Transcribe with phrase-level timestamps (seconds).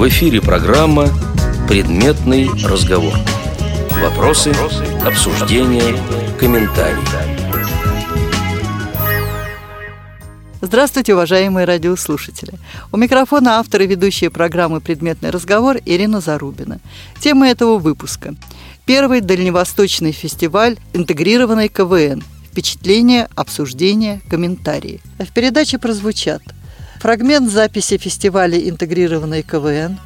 [0.00, 1.10] В эфире программа
[1.68, 3.12] «Предметный разговор».
[4.00, 4.50] Вопросы,
[5.04, 5.94] обсуждения,
[6.38, 6.96] комментарии.
[10.62, 12.54] Здравствуйте, уважаемые радиослушатели.
[12.90, 16.80] У микрофона автор и ведущая программы «Предметный разговор» Ирина Зарубина.
[17.18, 18.34] Тема этого выпуска–
[18.86, 22.24] первый дальневосточный фестиваль интегрированной КВН.
[22.50, 25.02] Впечатления, обсуждения, комментарии.
[25.18, 26.40] В передаче прозвучат
[27.00, 29.98] фрагмент записи фестиваля интегрированной КВН,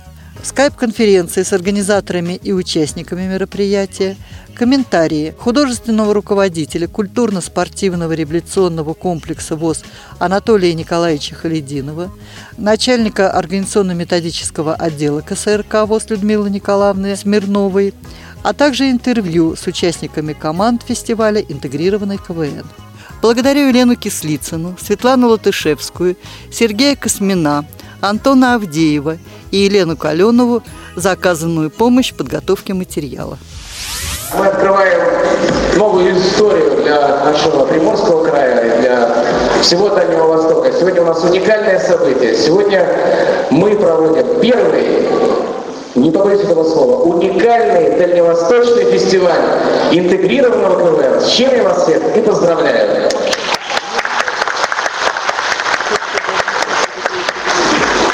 [0.44, 4.16] скайп-конференции с организаторами и участниками мероприятия,
[4.54, 9.82] комментарии художественного руководителя культурно-спортивного революционного комплекса ВОЗ
[10.20, 12.12] Анатолия Николаевича Халидинова,
[12.56, 17.92] начальника организационно-методического отдела КСРК ВОЗ Людмилы Николаевны Смирновой,
[18.44, 22.64] а также интервью с участниками команд фестиваля «Интегрированный КВН».
[23.24, 26.18] Благодарю Елену Кислицыну, Светлану Латышевскую,
[26.52, 27.64] Сергея Космина,
[28.02, 29.16] Антона Авдеева
[29.50, 30.62] и Елену Каленову
[30.94, 33.38] за оказанную помощь в подготовке материала.
[34.38, 35.00] Мы открываем
[35.78, 40.70] новую историю для нашего Приморского края для всего Дальнего Востока.
[40.78, 42.36] Сегодня у нас уникальное событие.
[42.36, 42.86] Сегодня
[43.50, 45.08] мы проводим первый
[45.94, 49.40] не побоюсь этого слова, уникальный дальневосточный фестиваль
[49.92, 51.20] интегрированного КВН.
[51.20, 53.08] С чем я вас всех и поздравляю.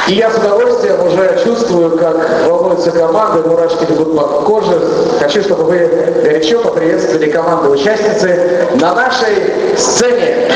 [0.08, 2.16] И я с удовольствием уже чувствую, как
[2.48, 4.80] волнуются команды, мурашки бегут по коже.
[5.20, 5.78] Хочу, чтобы вы
[6.22, 10.50] горячо поприветствовали команды участницы на нашей сцене.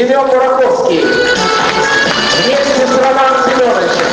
[0.00, 1.02] Семен Мураковский.
[2.44, 4.06] Вместе с Романом Семеновичем.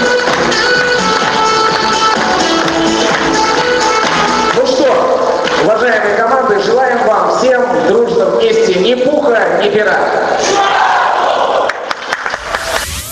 [5.63, 9.97] Уважаемые команды, желаем вам всем дружно вместе ни пуха, ни пера.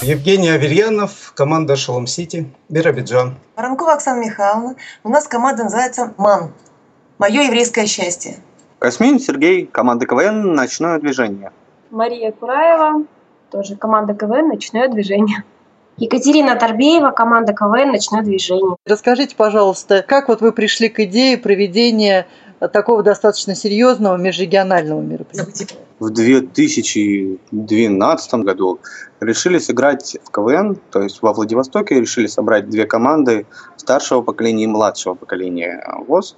[0.01, 3.37] Евгений Аверьянов, команда Шалом Сити, Биробиджан.
[3.55, 4.75] Воронкова Оксана Михайловна.
[5.05, 6.51] У нас команда называется МАН.
[7.19, 8.35] Мое еврейское счастье.
[8.79, 11.53] Космин Сергей, команда КВН «Ночное движение».
[11.91, 13.05] Мария Кураева,
[13.51, 15.43] тоже команда КВН «Ночное движение».
[15.97, 18.75] Екатерина Торбеева, команда КВН «Ночное движение».
[18.85, 22.27] Расскажите, пожалуйста, как вот вы пришли к идее проведения
[22.73, 25.67] такого достаточно серьезного межрегионального мероприятия?
[25.99, 28.79] В 2012 году
[29.21, 33.45] решили сыграть в КВН, то есть во Владивостоке решили собрать две команды
[33.77, 36.35] старшего поколения и младшего поколения ВОЗ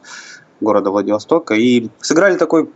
[0.61, 1.55] города Владивостока.
[1.55, 2.69] И сыграли такой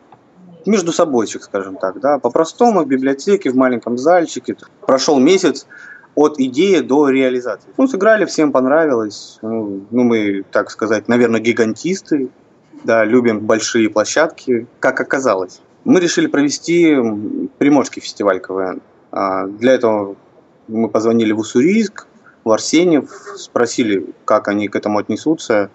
[0.66, 4.56] между собойчик, скажем так, да, по-простому в библиотеке, в маленьком зальчике.
[4.86, 5.68] Прошел месяц,
[6.16, 7.69] от идеи до реализации.
[7.78, 9.40] Ну, сыграли, всем понравилось.
[9.42, 12.30] Ну, ну мы, так сказать, наверное, гигантисты
[12.84, 15.62] да, любим большие площадки, как оказалось.
[15.84, 16.96] Мы решили провести
[17.58, 18.81] Приморский фестиваль КВН.
[19.12, 20.16] А, для этого
[20.68, 22.08] Мы позвонили в Уссурийск,
[22.44, 25.69] в Арсеньев, спросили, как они к этому отнесутся.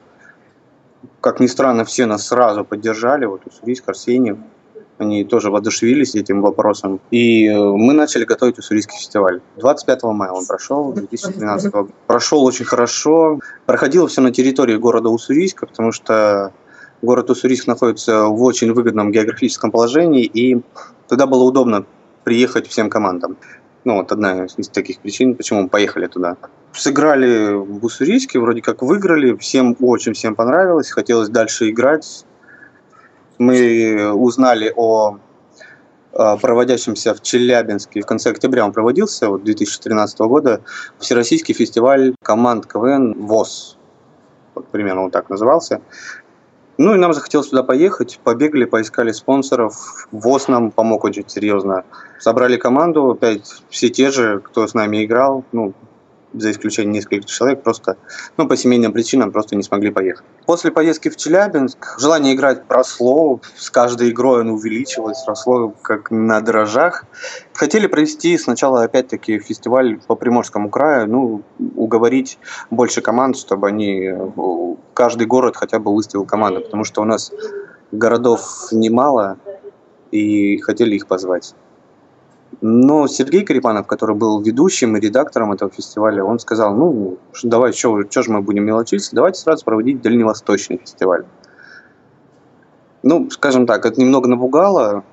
[1.21, 4.38] Как ни странно, все нас сразу поддержали, вот Уссурийск, Арсеньев.
[4.98, 7.00] Они тоже воодушевились этим вопросом.
[7.10, 9.40] И э, мы начали готовить Уссурийский фестиваль.
[9.56, 11.90] 25 мая он прошел, 2013 года.
[12.06, 13.40] Прошел очень хорошо.
[13.66, 16.52] Проходило все на территории города Уссурийска, потому что
[17.02, 20.62] город Уссурийск находится в очень выгодном географическом положении, и
[21.08, 21.84] туда было удобно
[22.25, 23.37] приехать всем командам.
[23.84, 26.37] Ну, вот одна из таких причин, почему мы поехали туда.
[26.72, 32.25] Сыграли в Уссурийске, вроде как выиграли, всем очень всем понравилось, хотелось дальше играть
[33.38, 35.19] мы узнали о
[36.12, 40.62] проводящемся в Челябинске в конце октября он проводился, вот 2013 года,
[40.99, 43.77] Всероссийский фестиваль команд КВН ВОЗ.
[44.55, 45.83] Вот примерно он так назывался.
[46.79, 50.09] Ну и нам захотелось туда поехать, побегали, поискали спонсоров.
[50.12, 51.85] ВОЗ нам помог очень серьезно.
[52.19, 55.44] Собрали команду, опять все те же, кто с нами играл.
[55.53, 55.75] Ну,
[56.37, 57.97] за исключением нескольких человек, просто
[58.37, 60.25] ну, по семейным причинам просто не смогли поехать.
[60.47, 66.41] После поездки в Челябинск желание играть росло, с каждой игрой оно увеличивалось, росло как на
[66.41, 67.05] дрожжах.
[67.55, 71.43] Хотели провести сначала опять-таки фестиваль по Приморскому краю, ну,
[71.75, 72.38] уговорить
[72.71, 74.12] больше команд, чтобы они,
[74.94, 77.33] каждый город хотя бы выставил команду, потому что у нас
[77.93, 79.38] городов немало,
[80.11, 81.55] и хотели их позвать.
[82.61, 88.03] Но Сергей Карипанов, который был ведущим и редактором этого фестиваля, он сказал, ну, давай, что
[88.08, 91.25] же мы будем мелочиться, давайте сразу проводить дальневосточный фестиваль.
[93.03, 95.05] Ну, скажем так, это немного напугало,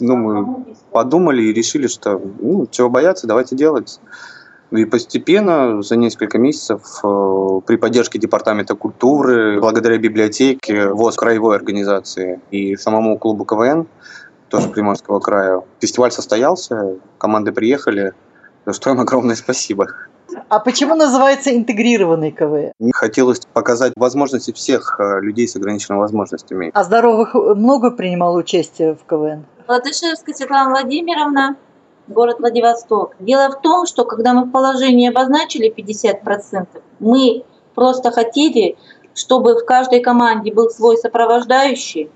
[0.00, 4.00] ну, мы подумали и решили, что, ну, чего бояться, давайте делать.
[4.70, 12.40] И постепенно, за несколько месяцев, э, при поддержке Департамента культуры, благодаря библиотеке, ВОЗ краевой организации
[12.50, 13.86] и самому клубу КВН,
[14.48, 15.62] тоже Приморского края.
[15.80, 18.12] Фестиваль состоялся, команды приехали,
[18.66, 19.86] за что им огромное спасибо.
[20.48, 22.72] А почему называется интегрированный КВН?
[22.92, 26.70] Хотелось показать возможности всех э, людей с ограниченными возможностями.
[26.74, 29.46] А здоровых много принимало участие в КВН?
[29.66, 31.56] Ладышевская Светлана Владимировна,
[32.08, 33.14] город Владивосток.
[33.18, 36.66] Дело в том, что когда мы в положении обозначили 50%,
[37.00, 38.76] мы просто хотели,
[39.14, 42.10] чтобы в каждой команде был свой сопровождающий,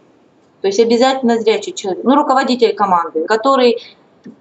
[0.63, 3.83] то есть обязательно зрячий человек, ну, руководитель команды, который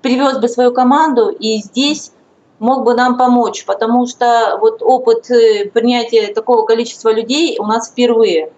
[0.01, 2.11] привез бы свою команду и здесь
[2.59, 7.89] мог бы нам помочь, потому что вот опыт э, принятия такого количества людей у нас
[7.89, 8.53] впервые.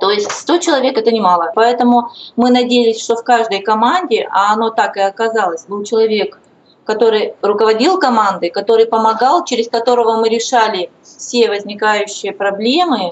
[0.00, 1.50] То есть 100 человек это немало.
[1.56, 6.38] Поэтому мы надеялись, что в каждой команде, а оно так и оказалось, был человек,
[6.84, 13.10] который руководил командой, который помогал, через которого мы решали все возникающие проблемы,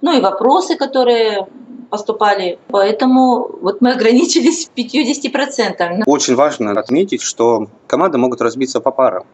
[0.00, 1.48] ну и вопросы, которые
[1.90, 2.58] поступали.
[2.68, 6.04] Поэтому вот мы ограничились 50%.
[6.06, 9.24] Очень важно отметить, что команды могут разбиться по парам.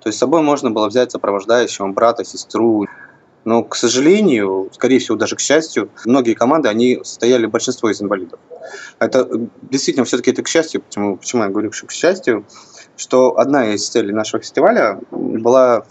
[0.00, 2.86] То есть с собой можно было взять сопровождающего брата, сестру.
[3.44, 8.38] Но, к сожалению, скорее всего, даже к счастью, многие команды, они состояли большинство из инвалидов.
[8.98, 9.28] Это
[9.62, 10.82] действительно все-таки это к счастью.
[10.82, 12.44] Почему, почему я говорю, что к счастью?
[12.96, 15.84] Что одна из целей нашего фестиваля была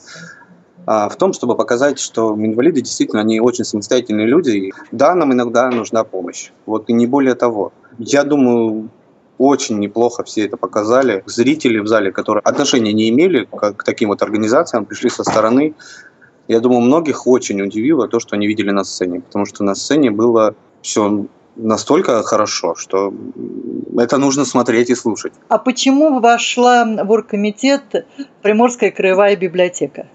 [0.85, 4.49] в том, чтобы показать, что инвалиды действительно они очень самостоятельные люди.
[4.51, 6.51] И да, нам иногда нужна помощь.
[6.65, 7.73] Вот и не более того.
[7.97, 8.89] Я думаю,
[9.37, 11.23] очень неплохо все это показали.
[11.25, 15.73] Зрители в зале, которые отношения не имели к таким вот организациям, пришли со стороны.
[16.47, 20.11] Я думаю, многих очень удивило то, что они видели на сцене, потому что на сцене
[20.11, 23.13] было все настолько хорошо, что
[23.97, 25.33] это нужно смотреть и слушать.
[25.47, 28.05] А почему вошла в оргкомитет
[28.41, 30.07] Приморская краевая библиотека?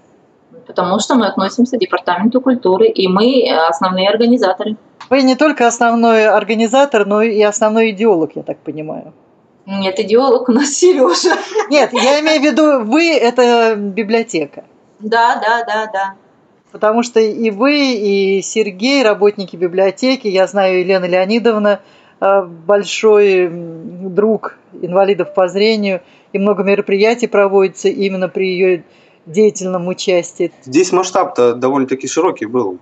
[0.71, 4.77] Потому что мы относимся к департаменту культуры, и мы основные организаторы.
[5.09, 9.13] Вы не только основной организатор, но и основной идеолог, я так понимаю.
[9.65, 11.35] Нет, идеолог у нас Сережа.
[11.69, 14.63] Нет, я имею в виду, вы– это библиотека.
[14.99, 16.13] Да, да, да, да.
[16.71, 21.81] Потому что и вы, и Сергей, работники библиотеки, я знаю, Елена Леонидовна,
[22.21, 26.01] э, большой друг инвалидов по зрению,
[26.31, 28.83] и много мероприятий проводится именно при ее
[29.25, 30.51] деятельном участии.
[30.63, 32.79] Здесь масштаб-то довольно-таки широкий был.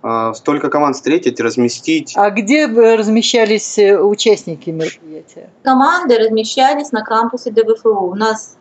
[0.00, 2.12] А, столько команд встретить, разместить.
[2.16, 5.50] А где размещались э, участники мероприятия?
[5.62, 8.10] Команды размещались на кампусе ДВФУ.
[8.10, 8.56] У нас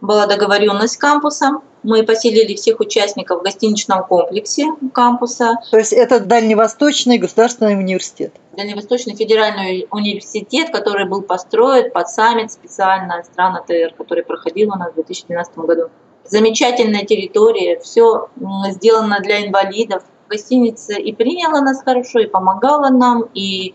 [0.00, 1.62] была договоренность с кампусом.
[1.84, 5.58] Мы поселили всех участников в гостиничном комплексе кампуса.
[5.70, 8.34] То есть это Дальневосточный государственный университет?
[8.56, 14.92] Дальневосточный федеральный университет, который был построен под саммит специально стран АТР, который проходил у нас
[14.92, 15.90] в 2012 году
[16.24, 18.28] замечательная территория, все
[18.70, 20.02] сделано для инвалидов.
[20.28, 23.74] Гостиница и приняла нас хорошо, и помогала нам, и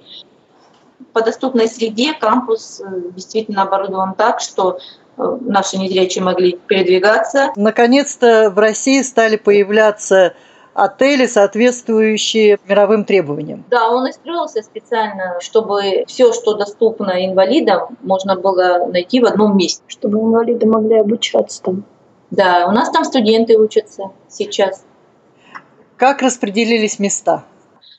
[1.13, 4.79] по доступной среде кампус э, действительно оборудован так, что
[5.17, 7.51] э, наши незрячие могли передвигаться.
[7.55, 10.33] Наконец-то в России стали появляться
[10.73, 13.65] отели, соответствующие мировым требованиям.
[13.69, 19.57] Да, он и строился специально, чтобы все, что доступно инвалидам, можно было найти в одном
[19.57, 19.83] месте.
[19.87, 21.83] Чтобы инвалиды могли обучаться там.
[22.31, 24.85] Да, у нас там студенты учатся сейчас.
[25.97, 27.43] Как распределились места?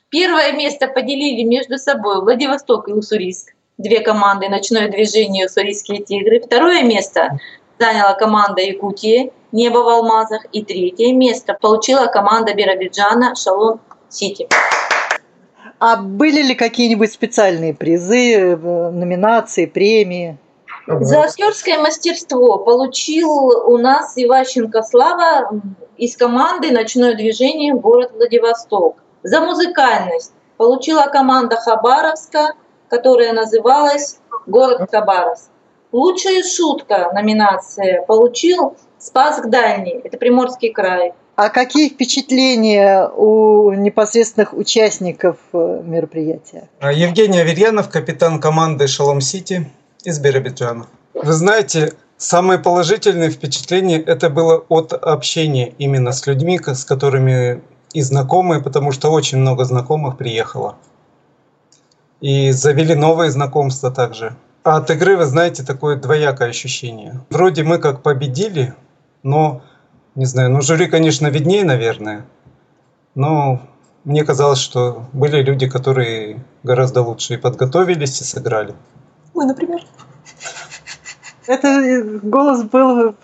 [0.09, 3.53] Первое место поделили между собой Владивосток и Уссурийск.
[3.77, 6.39] Две команды «Ночное движение» «Уссурийские тигры».
[6.39, 7.39] Второе место
[7.79, 10.45] заняла команда Якутии «Небо в алмазах».
[10.51, 14.47] И третье место получила команда Биробиджана «Шалон Сити».
[15.79, 20.37] А были ли какие-нибудь специальные призы, э, номинации, премии?
[20.99, 25.49] За актерское мастерство получил у нас Иващенко Слава
[25.97, 27.73] из команды «Ночное движение.
[27.73, 28.97] Город Владивосток».
[29.23, 32.53] За музыкальность получила команда Хабаровска,
[32.89, 35.49] которая называлась «Город Хабаровск».
[35.91, 41.13] Лучшая шутка номинация получил Спас Дальний, это Приморский край.
[41.35, 46.69] А какие впечатления у непосредственных участников э, мероприятия?
[46.81, 49.69] Евгений Аверьянов, капитан команды «Шалом Сити»
[50.03, 50.87] из Биробиджана.
[51.13, 57.61] Вы знаете, самое положительное впечатление это было от общения именно с людьми, с которыми
[57.93, 60.75] и знакомые, потому что очень много знакомых приехало.
[62.21, 64.35] И завели новые знакомства также.
[64.63, 67.19] А от игры, вы знаете, такое двоякое ощущение.
[67.29, 68.75] Вроде мы как победили,
[69.23, 69.63] но,
[70.15, 72.25] не знаю, ну жюри, конечно, виднее, наверное.
[73.15, 73.61] Но
[74.03, 78.75] мне казалось, что были люди, которые гораздо лучше и подготовились, и сыграли.
[79.33, 79.81] Мы, например.
[81.47, 83.15] Это голос был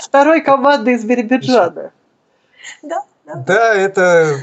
[0.00, 1.92] второй команды из Биробиджана.
[2.82, 3.34] Да, да.
[3.46, 4.36] Да, это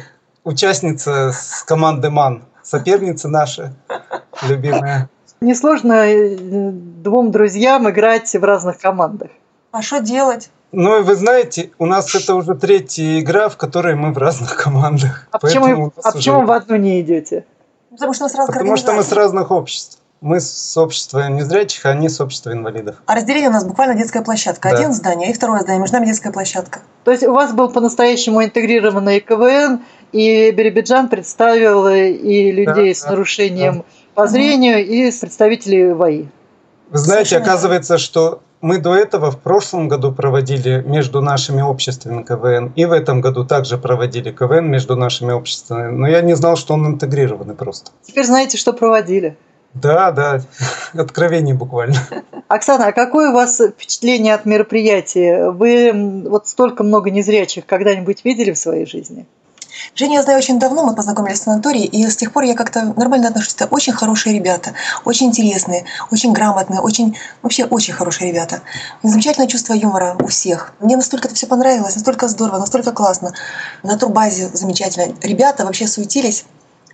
[0.43, 3.73] участница с команды МАН, соперница наша
[4.43, 5.09] любимая.
[5.39, 9.29] Несложно э, двум друзьям играть в разных командах.
[9.71, 10.49] А что делать?
[10.71, 15.27] Ну, вы знаете, у нас это уже третья игра, в которой мы в разных командах.
[15.31, 17.45] А почему, а почему в одну не идете?
[17.91, 19.99] Потому что у нас разных Потому что мы с разных обществ.
[20.19, 22.95] Мы с общества незрячих, а они с общества инвалидов.
[23.05, 24.69] А разделение у нас буквально детская площадка.
[24.69, 24.77] Да.
[24.77, 26.79] Один здание и второе здание, между нами детская площадка.
[27.03, 29.81] То есть у вас был по-настоящему интегрированный КВН,
[30.11, 33.83] и Биробиджан представил и людей да, с нарушением да.
[34.15, 34.91] по зрению, угу.
[34.91, 36.25] и представителей ВАИ.
[36.89, 42.23] Вы знаете, Совершенно оказывается, что мы до этого в прошлом году проводили между нашими обществами
[42.23, 45.91] КВН, и в этом году также проводили КВН между нашими обществами.
[45.91, 47.91] Но я не знал, что он интегрированный просто.
[48.03, 49.37] Теперь знаете, что проводили.
[49.81, 50.41] Да, да,
[50.93, 51.97] откровение буквально.
[52.47, 55.49] Оксана, а какое у вас впечатление от мероприятия?
[55.49, 59.25] Вы вот столько много незрячих когда-нибудь видели в своей жизни?
[59.95, 62.93] Женю я знаю очень давно, мы познакомились в санатории, и с тех пор я как-то
[62.95, 63.55] нормально отношусь.
[63.55, 64.73] Это очень хорошие ребята,
[65.05, 68.61] очень интересные, очень грамотные, очень, вообще очень хорошие ребята.
[69.03, 70.73] Замечательное чувство юмора у всех.
[70.79, 73.33] Мне настолько это все понравилось, настолько здорово, настолько классно.
[73.83, 75.13] На турбазе замечательно.
[75.21, 76.45] Ребята вообще суетились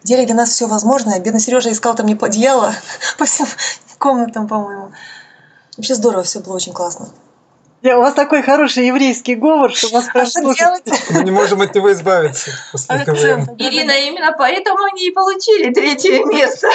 [0.04, 1.20] делали для нас все возможное.
[1.20, 2.74] Бедный Сережа искал там не одеяло
[3.18, 3.48] по всем
[3.98, 4.92] комнатам, по-моему.
[5.78, 7.10] Вообще здорово, все было очень классно.
[7.84, 10.26] У вас такой хороший еврейский говор, что вас прям
[11.10, 12.52] Мы не можем от него избавиться.
[13.58, 16.70] Ирина, именно поэтому они и получили третье место.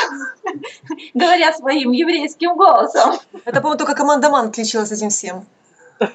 [1.15, 3.19] Говоря своим еврейским голосом.
[3.47, 5.47] Это, по-моему, только команда МАН отличилась этим всем.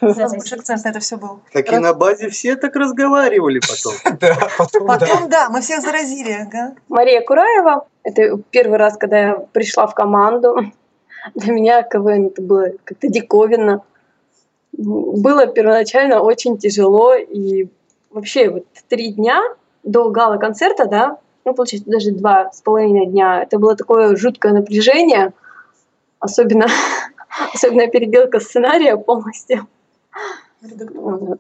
[0.02, 1.40] У нас больше акцент на это все был.
[1.52, 3.94] Так и на базе все так разговаривали потом.
[4.20, 6.48] Да, потом, потом да, мы всех заразили.
[6.88, 10.58] Мария Кураева, это первый раз, когда я пришла в команду.
[11.36, 13.84] Для меня КВН это было как-то диковинно.
[14.74, 17.68] Было первоначально очень тяжело, и
[18.10, 19.42] вообще вот три дня
[19.84, 25.34] до гала-концерта, да, ну, получается, даже два с половиной дня, это было такое жуткое напряжение,
[26.20, 26.68] особенно
[27.54, 29.68] особенно переделка сценария полностью.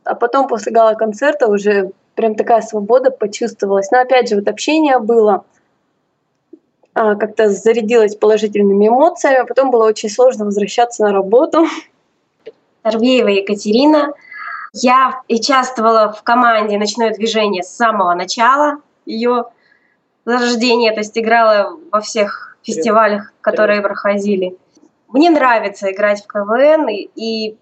[0.03, 3.89] А потом после гала-концерта уже прям такая свобода почувствовалась.
[3.91, 5.45] Но опять же, вот общение было,
[6.93, 11.65] а, как-то зарядилось положительными эмоциями, а потом было очень сложно возвращаться на работу.
[12.83, 14.13] Тарбеева Екатерина.
[14.73, 19.45] Я участвовала в команде «Ночное движение» с самого начала ее
[20.25, 24.57] зарождения, то есть играла во всех фестивалях, которые проходили.
[25.13, 27.55] Мне нравится играть в КВН, и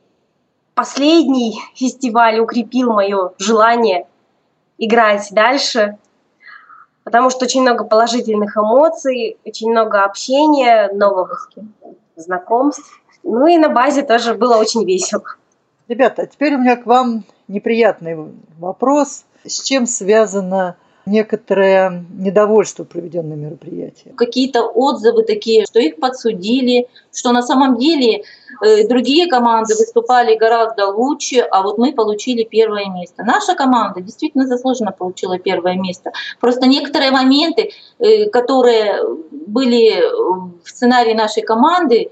[0.74, 4.08] последний фестиваль укрепил мое желание
[4.77, 5.98] играть дальше,
[7.03, 11.51] потому что очень много положительных эмоций, очень много общения, новых
[12.15, 13.01] знакомств.
[13.22, 15.25] Ну и на базе тоже было очень весело.
[15.89, 18.15] Ребята, теперь у меня к вам неприятный
[18.60, 19.25] вопрос.
[19.43, 24.15] С чем связано некоторое недовольство проведенным мероприятием.
[24.15, 28.24] Какие-то отзывы такие, что их подсудили, что на самом деле
[28.63, 33.24] э, другие команды выступали гораздо лучше, а вот мы получили первое место.
[33.24, 36.12] Наша команда действительно заслуженно получила первое место.
[36.39, 40.01] Просто некоторые моменты, э, которые были
[40.63, 42.12] в сценарии нашей команды,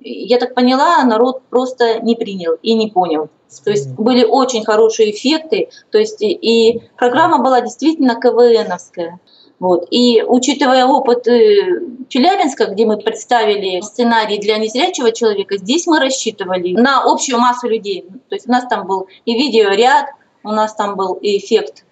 [0.00, 3.28] я так поняла, народ просто не принял и не понял.
[3.64, 9.20] То есть были очень хорошие эффекты, то есть и программа была действительно КВНовская.
[9.58, 9.86] Вот.
[9.90, 16.74] И учитывая опыт э, Челябинска, где мы представили сценарий для незрячего человека, здесь мы рассчитывали
[16.74, 18.04] на общую массу людей.
[18.28, 20.06] То есть у нас там был и видеоряд,
[20.44, 21.84] у нас там был и эффект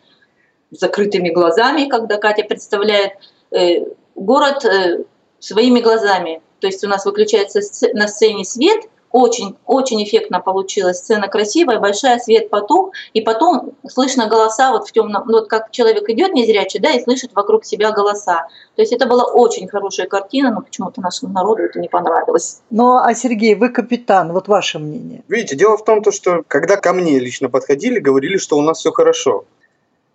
[0.71, 3.13] с закрытыми глазами, когда Катя представляет
[3.51, 5.05] э, город э,
[5.39, 6.43] своими глазами.
[6.65, 7.61] То есть у нас выключается
[7.93, 14.29] на сцене свет, очень, очень эффектно получилась сцена красивая, большая, свет потух, и потом слышно
[14.29, 17.93] голоса вот в темном, ну, вот как человек идет незрячий, да, и слышит вокруг себя
[17.93, 18.47] голоса.
[18.77, 22.63] То есть это была очень хорошая картина, но почему-то нашему народу это не понравилось.
[22.71, 25.23] Ну, а Сергей, вы капитан, вот ваше мнение.
[25.29, 28.79] Видите, дело в том, то, что когда ко мне лично подходили, говорили, что у нас
[28.79, 29.45] все хорошо.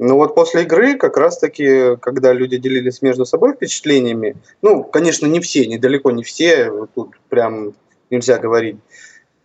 [0.02, 5.42] Ну вот после игры, как раз-таки, когда люди делились между собой впечатлениями, ну, конечно, не
[5.42, 7.74] все, недалеко не все, тут прям
[8.10, 8.78] нельзя говорить.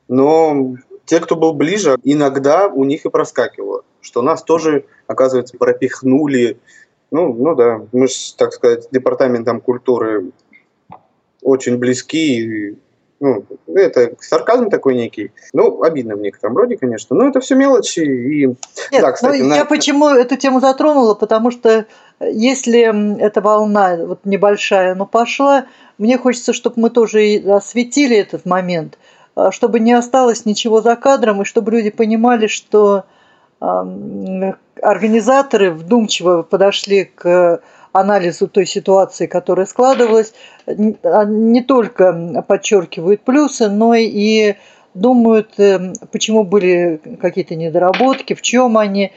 [0.06, 6.58] Но те, кто был ближе, иногда у них и проскакивало, что нас тоже, оказывается, пропихнули.
[7.10, 10.30] Ну, ну да, мы же, так сказать, департаментом культуры
[11.42, 12.78] очень близки.
[13.24, 13.42] Ну,
[13.74, 15.32] это сарказм такой некий.
[15.54, 17.16] Ну, обидно в некотором роде, конечно.
[17.16, 18.00] Но это все мелочи.
[18.00, 18.46] И...
[18.48, 18.56] Нет,
[19.00, 19.56] да, кстати, ну, на...
[19.56, 21.86] я почему эту тему затронула, потому что
[22.20, 25.64] если эта волна вот небольшая, но пошла,
[25.96, 28.98] мне хочется, чтобы мы тоже осветили этот момент,
[29.34, 33.04] а, чтобы не осталось ничего за кадром, и чтобы люди понимали, что
[34.82, 37.62] организаторы вдумчиво подошли к
[37.94, 40.34] анализу той ситуации, которая складывалась,
[40.66, 44.56] а, не только подчеркивают плюсы, но и
[44.94, 49.12] думают, э, почему были какие-то недоработки, в чем они.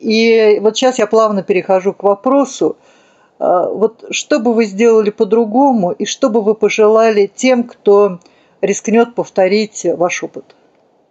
[0.00, 2.76] И вот сейчас я плавно перехожу к вопросу,
[3.38, 8.18] а, вот что бы вы сделали по-другому и что бы вы пожелали тем, кто
[8.62, 10.56] рискнет повторить ваш опыт?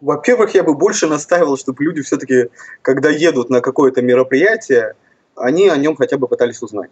[0.01, 2.49] Во-первых, я бы больше настаивал, чтобы люди все-таки,
[2.81, 4.95] когда едут на какое-то мероприятие,
[5.35, 6.91] они о нем хотя бы пытались узнать.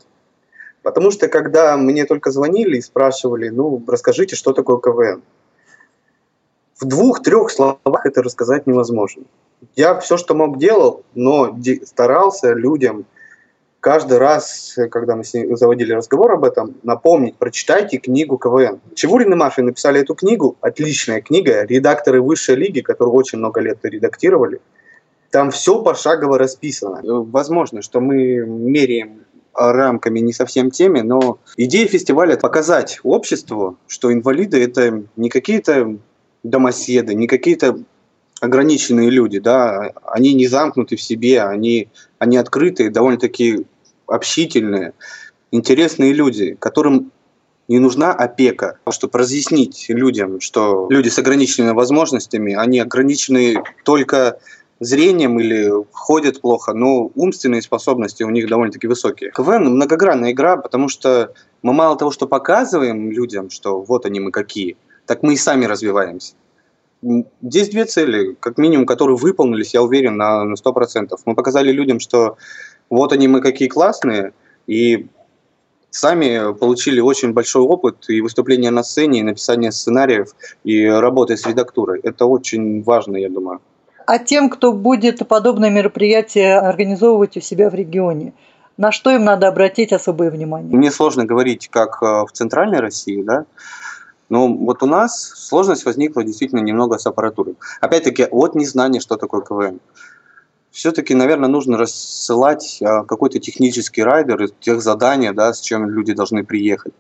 [0.90, 5.22] Потому что когда мне только звонили и спрашивали, ну, расскажите, что такое КВН,
[6.80, 9.24] в двух-трех словах это рассказать невозможно.
[9.76, 13.06] Я все, что мог, делал, но старался людям
[13.82, 18.80] каждый раз, когда мы с ней заводили разговор об этом, напомнить, прочитайте книгу КВН.
[18.96, 23.78] Чевурин и Мафия написали эту книгу, отличная книга, редакторы высшей лиги, которые очень много лет
[23.84, 24.60] редактировали.
[25.30, 27.02] Там все пошагово расписано.
[27.04, 29.26] Возможно, что мы меряем
[29.60, 35.98] рамками не совсем теми, но идея фестиваля показать обществу, что инвалиды это не какие-то
[36.44, 37.80] домоседы, не какие-то
[38.40, 43.66] ограниченные люди, да, они не замкнуты в себе, они, они открытые, довольно-таки
[44.08, 44.94] общительные,
[45.52, 47.12] интересные люди, которым
[47.68, 54.40] не нужна опека, чтобы разъяснить людям, что люди с ограниченными возможностями, они ограничены только
[54.80, 59.32] зрением или ходят плохо, но умственные способности у них довольно-таки высокие.
[59.32, 64.32] КВН многогранная игра, потому что мы мало того, что показываем людям, что вот они мы
[64.32, 66.34] какие, так мы и сами развиваемся.
[67.42, 71.18] Здесь две цели, как минимум, которые выполнились, я уверен, на, на 100%.
[71.26, 72.38] Мы показали людям, что
[72.90, 74.34] вот они мы какие классные,
[74.68, 75.08] и
[75.92, 81.46] сами получили очень большой опыт и выступления на сцене, и написание сценариев, и работы с
[81.48, 82.02] редактурой.
[82.04, 83.62] Это очень важно, я думаю.
[84.10, 88.34] А тем, кто будет подобное мероприятие организовывать у себя в регионе,
[88.76, 90.76] на что им надо обратить особое внимание?
[90.76, 93.46] Мне сложно говорить, как э, в центральной России, да,
[94.28, 97.56] но вот у нас сложность возникла действительно немного с аппаратурой.
[97.82, 99.80] Опять-таки, от незнания, что такое КВН.
[100.72, 106.44] Все-таки, наверное, нужно рассылать а, какой-то технический райдер, тех задания, да, с чем люди должны
[106.44, 106.94] приехать.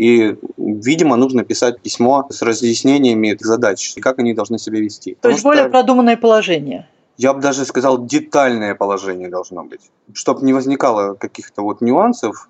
[0.00, 5.18] И, видимо, нужно писать письмо с разъяснениями этих задач, и как они должны себя вести.
[5.20, 6.88] То есть более продуманное положение.
[7.18, 9.90] Я бы даже сказал, детальное положение должно быть.
[10.14, 12.48] Чтобы не возникало каких-то вот нюансов,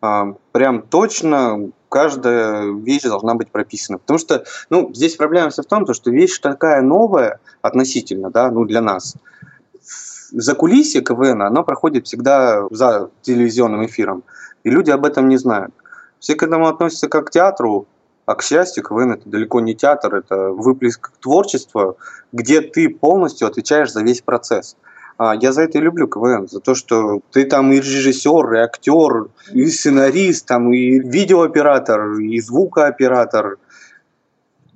[0.00, 3.98] а, прям точно каждая вещь должна быть прописана.
[3.98, 8.80] Потому что, ну, здесь проблема в том, что вещь такая новая относительно, да, ну, для
[8.80, 9.14] нас.
[10.32, 14.24] За кулисье КВН, она проходит всегда за телевизионным эфиром.
[14.64, 15.72] И люди об этом не знают.
[16.20, 17.86] Все к этому относятся как к театру,
[18.26, 21.96] а к счастью, КВН это далеко не театр, это выплеск творчества,
[22.32, 24.76] где ты полностью отвечаешь за весь процесс.
[25.16, 28.58] А, я за это и люблю КВН, за то, что ты там и режиссер, и
[28.58, 33.58] актер, и сценарист, там, и видеооператор, и звукооператор,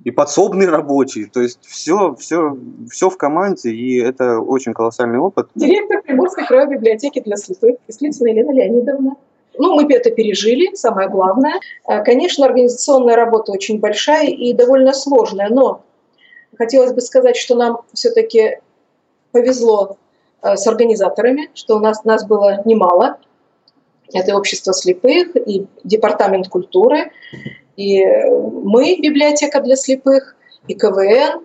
[0.03, 1.25] и подсобный рабочий.
[1.25, 2.57] То есть все, все,
[2.89, 5.49] все в команде, и это очень колоссальный опыт.
[5.55, 9.15] Директор Приморской краевой библиотеки для слепых Кислицына Елена Леонидовна.
[9.57, 11.59] Ну, мы это пережили, самое главное.
[11.87, 15.83] Э, конечно, организационная работа очень большая и довольно сложная, но
[16.57, 18.59] хотелось бы сказать, что нам все-таки
[19.31, 19.97] повезло
[20.41, 23.17] э, с организаторами, что у нас, нас было немало.
[24.13, 27.11] Это общество слепых и департамент культуры,
[27.75, 30.35] и мы, библиотека для слепых,
[30.67, 31.43] и КВН,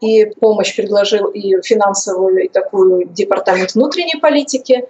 [0.00, 4.88] и помощь предложил и финансовую, и такую департамент внутренней политики.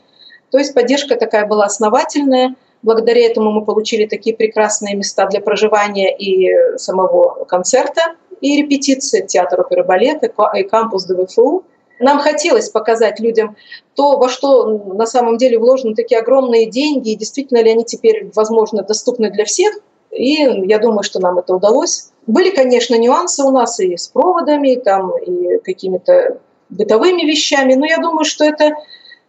[0.52, 2.54] То есть поддержка такая была основательная.
[2.82, 9.60] Благодаря этому мы получили такие прекрасные места для проживания и самого концерта, и репетиции, театр
[9.60, 11.64] оперы балета, и кампус ДВФУ.
[11.98, 13.56] Нам хотелось показать людям
[13.94, 18.30] то, во что на самом деле вложены такие огромные деньги, и действительно ли они теперь,
[18.34, 19.74] возможно, доступны для всех–
[20.12, 22.10] и я думаю, что нам это удалось.
[22.26, 26.38] Были, конечно, нюансы у нас и с проводами, там, и какими-то
[26.68, 28.72] бытовыми вещами, но я думаю, что это,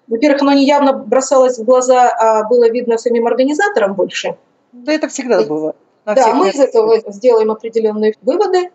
[0.07, 4.35] во-первых, оно не явно бросалось в глаза, а было видно самим организаторам больше.
[4.71, 5.75] Да это всегда было.
[6.05, 8.71] Да, мы из этого сделаем определенные выводы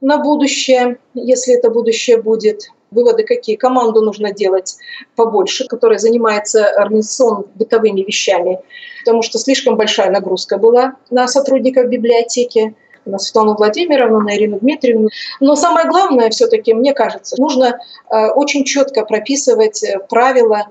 [0.00, 2.68] на будущее, если это будущее будет.
[2.90, 3.56] Выводы какие?
[3.56, 4.76] Команду нужно делать
[5.16, 8.60] побольше, которая занимается организационно-бытовыми вещами,
[9.04, 15.08] потому что слишком большая нагрузка была на сотрудников библиотеки, на Светлану Владимировну, на Ирину Дмитриевну.
[15.40, 17.78] Но самое главное, все-таки, мне кажется, нужно
[18.10, 20.68] э, очень четко прописывать э, правила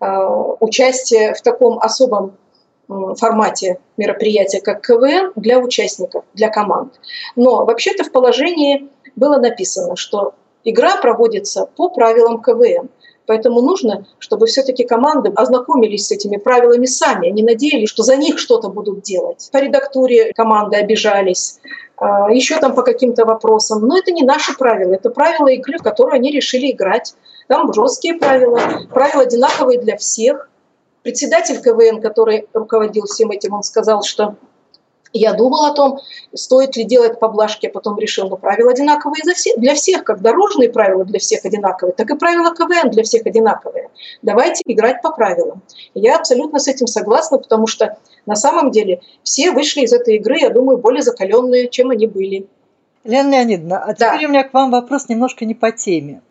[0.00, 0.06] э,
[0.60, 2.36] участия в таком особом
[3.16, 6.92] формате мероприятия, как КВН, для участников, для команд.
[7.34, 12.90] Но вообще-то в положении было написано, что игра проводится по правилам КВН.
[13.26, 18.38] Поэтому нужно, чтобы все-таки команды ознакомились с этими правилами сами, они надеялись, что за них
[18.38, 19.48] что-то будут делать.
[19.50, 21.58] По редактуре команды обижались,
[21.96, 23.86] а, еще там по каким-то вопросам.
[23.86, 27.14] Но это не наши правила, это правила игры, в которую они решили играть.
[27.48, 28.60] Там жесткие правила,
[28.92, 30.50] правила одинаковые для всех.
[31.02, 34.36] Председатель КВН, который руководил всем этим, он сказал, что
[35.14, 36.00] я думал о том,
[36.34, 39.22] стоит ли делать поблажки, а потом решил, ну, правила одинаковые
[39.56, 43.90] для всех, как дорожные правила для всех одинаковые, так и правила КВН для всех одинаковые.
[44.22, 45.62] Давайте играть по правилам.
[45.94, 47.96] Я абсолютно с этим согласна, потому что
[48.26, 52.46] на самом деле все вышли из этой игры, я думаю, более закаленные, чем они были.
[53.04, 54.26] Лена Леонидовна, а теперь да.
[54.26, 56.22] у меня к вам вопрос немножко не по теме.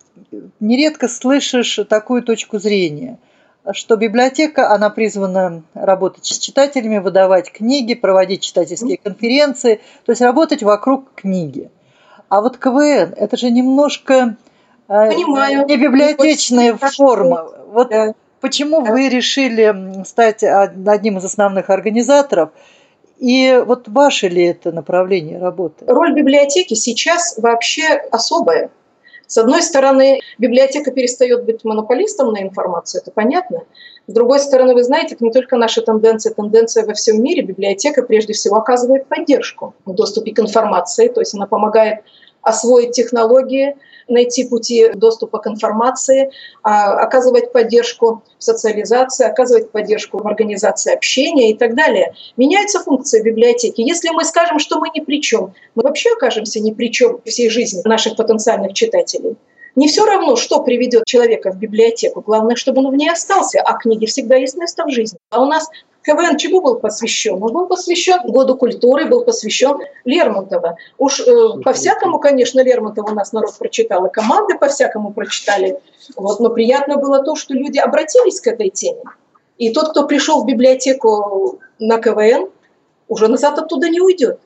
[0.60, 3.18] Нередко слышишь такую точку зрения–
[3.72, 10.64] что библиотека, она призвана работать с читателями, выдавать книги, проводить читательские конференции, то есть работать
[10.64, 11.70] вокруг книги.
[12.28, 14.36] А вот КВН– это же немножко
[14.90, 15.66] э, Понимаю.
[15.66, 17.48] не библиотечная форма.
[17.68, 18.14] Вот да.
[18.42, 18.92] почему да.
[18.92, 22.50] вы решили стать одним из основных организаторов
[23.20, 25.86] и вот ваше ли это направление работы?
[25.88, 28.70] Роль библиотеки сейчас вообще особая.
[29.28, 33.64] С одной стороны, библиотека перестает быть монополистом на информацию, это понятно.
[34.08, 37.42] С другой стороны, вы знаете, это не только наша тенденция, тенденция во всем мире.
[37.42, 42.00] Библиотека прежде всего оказывает поддержку в доступе к информации, то есть она помогает
[42.44, 43.76] освоить технологии,
[44.08, 51.52] найти пути доступа к информации, а, оказывать поддержку в социализации, оказывать поддержку в организации общения
[51.52, 52.14] и так далее.
[52.38, 53.82] Меняются функции библиотеки.
[53.82, 57.50] Если мы скажем, что мы ни при чем, мы вообще окажемся ни при чем всей
[57.50, 59.38] жизни наших потенциальных читателей.
[59.76, 62.22] Не все равно, что приведет человека в библиотеку.
[62.22, 65.18] Главное, чтобы он в ней остался, а книги всегда есть место в жизни.
[65.32, 65.68] А у нас
[66.04, 67.42] КВН чему был посвящен?
[67.42, 70.78] Он был посвящен Году культуры, был посвящен Лермонтова.
[70.98, 75.80] Уж э, по-всякому, конечно, Лермонтова у нас народ прочитал, и команды по-всякому прочитали.
[76.16, 79.04] Вот, но приятно было то, что люди обратились к этой теме.
[79.58, 82.50] И тот, кто пришел в библиотеку на КВН,
[83.08, 84.40] уже назад оттуда не уйдет.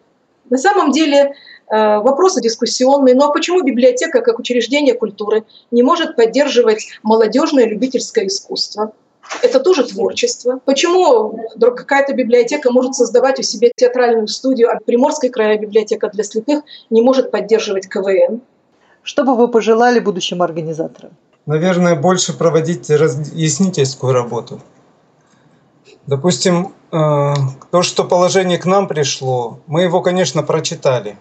[0.50, 1.34] На самом деле
[1.70, 3.16] э, вопросы дискуссионные.
[3.16, 8.94] Ну а почему библиотека, как учреждение культуры, не может поддерживать молодежное любительское искусство?
[9.42, 10.60] Это тоже творчество.
[10.66, 16.64] Почему какая-то библиотека может создавать у себя театральную студию, а Приморская краевая библиотека для слепых
[16.90, 18.42] не может поддерживать КВН?
[19.04, 21.12] Что бы вы пожелали будущим организаторам?
[21.46, 24.60] Наверное, больше проводить разъяснительскую работу.
[26.06, 27.34] Допустим, э,
[27.72, 31.18] то, что положение к нам пришло, мы его, конечно, прочитали,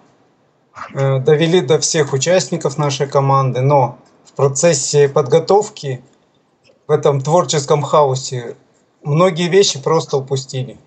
[0.95, 6.03] э, довели до всех участников нашей команды, но в процессе подготовки–
[6.87, 8.57] в этом творческом хаосе
[9.03, 10.79] многие вещи просто упустили.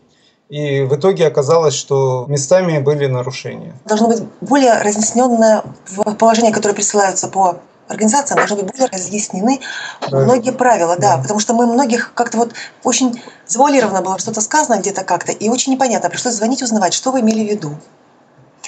[0.50, 3.76] И в итоге оказалось, что местами были нарушения.
[3.86, 9.60] Должно быть более разъясненное в положения, которые присылаются по организациям должны быть более разъяснены
[10.00, 10.34] Правильно.
[10.34, 11.22] многие правила, да, Да.
[11.24, 15.74] потому что мы многих как-то вот очень завуалированно было что-то сказано где-то как-то, и очень
[15.74, 17.76] непонятно, пришлось звонить, узнавать, что вы имели в виду,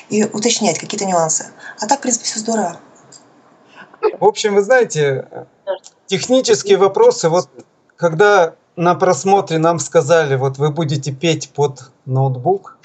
[0.10, 1.46] и уточнять какие-то нюансы.
[1.80, 2.78] А так, в принципе, все здорово.
[4.20, 5.48] В общем, вы знаете,
[6.06, 7.50] технические вопросы, вот
[7.96, 12.78] когда на просмотре нам сказали, вот вы будете петь под ноутбук,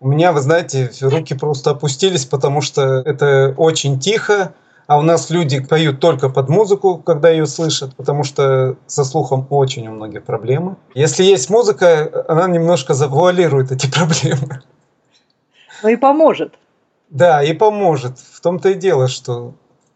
[0.00, 4.54] у меня, вы знаете, руки просто опустились, потому что это очень тихо,
[4.86, 9.46] а у нас люди поют только под музыку, когда ее слышат, потому что со слухом
[9.50, 10.76] очень у многих проблемы.
[10.94, 14.62] Если есть музыка, она немножко завуалирует эти проблемы.
[15.82, 16.54] Ну и поможет.
[17.10, 18.18] Да, и поможет.
[18.18, 19.54] В том-то и дело, что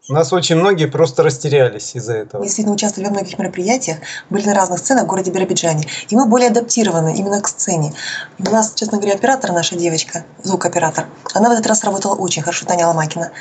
[0.09, 2.41] у нас очень многие просто растерялись из-за этого.
[2.41, 6.25] Мы действительно участвовали во многих мероприятиях, были на разных сценах в городе Биробиджане, и мы
[6.25, 7.93] более адаптированы именно к сцене.
[8.37, 12.41] И у нас, честно говоря, оператор, наша девочка, звукооператор, она в этот раз работала очень
[12.41, 13.31] хорошо, Таня Ломакина.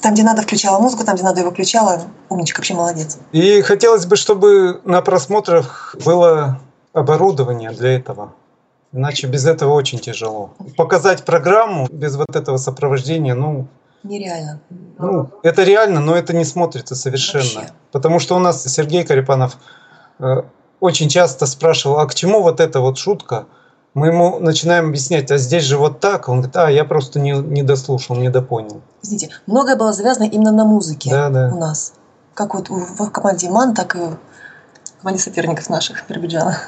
[0.00, 2.02] Там, где надо, включала музыку, там, где надо, ее выключала.
[2.28, 3.18] Умничка, вообще молодец.
[3.32, 6.60] И хотелось бы, чтобы на просмотрах было
[6.92, 8.34] оборудование для этого.
[8.92, 10.52] Иначе без этого очень тяжело.
[10.76, 13.66] Показать программу без вот этого сопровождения, ну,
[14.02, 14.60] Нереально.
[14.98, 17.60] ну это реально, но это не смотрится совершенно.
[17.60, 17.72] Вообще.
[17.92, 19.56] Потому что у нас Сергей Карипанов
[20.18, 20.42] э,
[20.80, 23.46] очень часто спрашивал, а к чему вот эта вот шутка?
[23.94, 26.28] Мы ему начинаем объяснять, а здесь же вот так.
[26.28, 28.80] Он говорит, а, я просто не, не дослушал, не допонял.
[29.02, 31.50] Извините, многое было завязано именно на музыке Да, да.
[31.52, 31.94] у нас.
[32.34, 34.18] Как вот в команде МАН, так и в
[35.00, 36.58] команде соперников наших Биробиджана.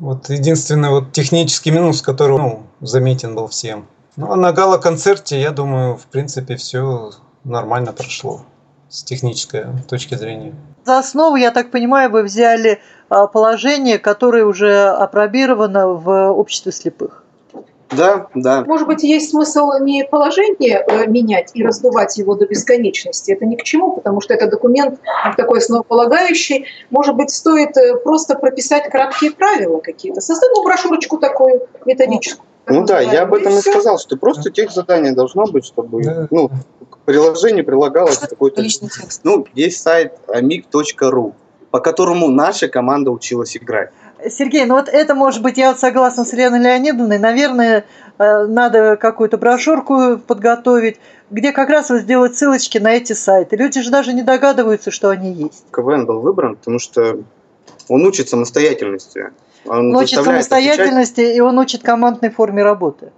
[0.00, 3.86] Вот единственный вот технический минус, который ну, заметен был всем.
[4.16, 7.10] Ну, а на гала-концерте, я думаю, в принципе, все
[7.42, 8.42] нормально прошло
[8.88, 10.54] с технической точки зрения.
[10.84, 17.24] За основу, я так понимаю, вы взяли а, положение, которое уже опробировано в обществе слепых.
[17.90, 18.64] Да, да.
[18.64, 23.32] Может быть, есть смысл не положение э, менять и раздувать его до бесконечности.
[23.32, 25.00] Это ни к чему, потому что это документ
[25.36, 26.66] такой основополагающий.
[26.90, 30.20] Может быть, стоит э, просто прописать краткие правила какие-то.
[30.20, 32.48] Создать ну, брошюрочку такую методическую.
[32.66, 36.28] Ну да, я об этом и сказал, что просто тех задание должно быть, чтобы Да.
[36.30, 36.50] ну,
[36.90, 38.62] к приложению прилагалось какой-то...
[39.22, 41.34] Ну, есть сайт amig.ru,
[41.70, 43.90] по которому наша команда училась играть.
[44.30, 47.84] Сергей, ну вот это, может быть, я вот согласна с Еленой Леонидовной, наверное,
[48.18, 50.98] э, надо какую-то брошюрку подготовить,
[51.30, 53.56] где как раз вот сделать ссылочки на эти сайты.
[53.56, 55.64] Люди же даже не догадываются, что они есть.
[55.70, 57.18] КВН был выбран, потому что
[57.88, 59.32] он учит самостоятельности.
[59.66, 63.12] Он Он учит самостоятельности, и он учит командной форме работы.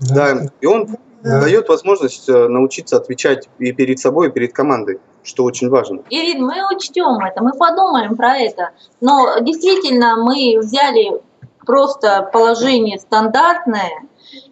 [0.00, 0.14] отвечать.
[0.14, 0.88] Да, и он
[1.22, 1.40] Да.
[1.40, 6.02] дает возможность э, научиться отвечать и перед собой, и перед командой, что очень важно.
[6.10, 8.70] Ирин, мы учтем это, мы подумаем про это.
[9.00, 11.20] Но действительно мы взяли
[11.64, 14.02] просто положение стандартное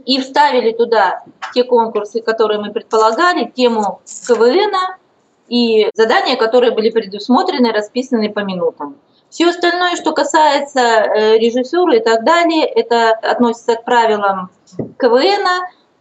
[0.07, 4.75] и вставили туда те конкурсы, которые мы предполагали, тему КВН
[5.49, 8.97] и задания, которые были предусмотрены, расписаны по минутам.
[9.33, 14.51] Все остальное, что касается э, режиссуры и так далее, это относится к правилам
[14.99, 15.47] КВН.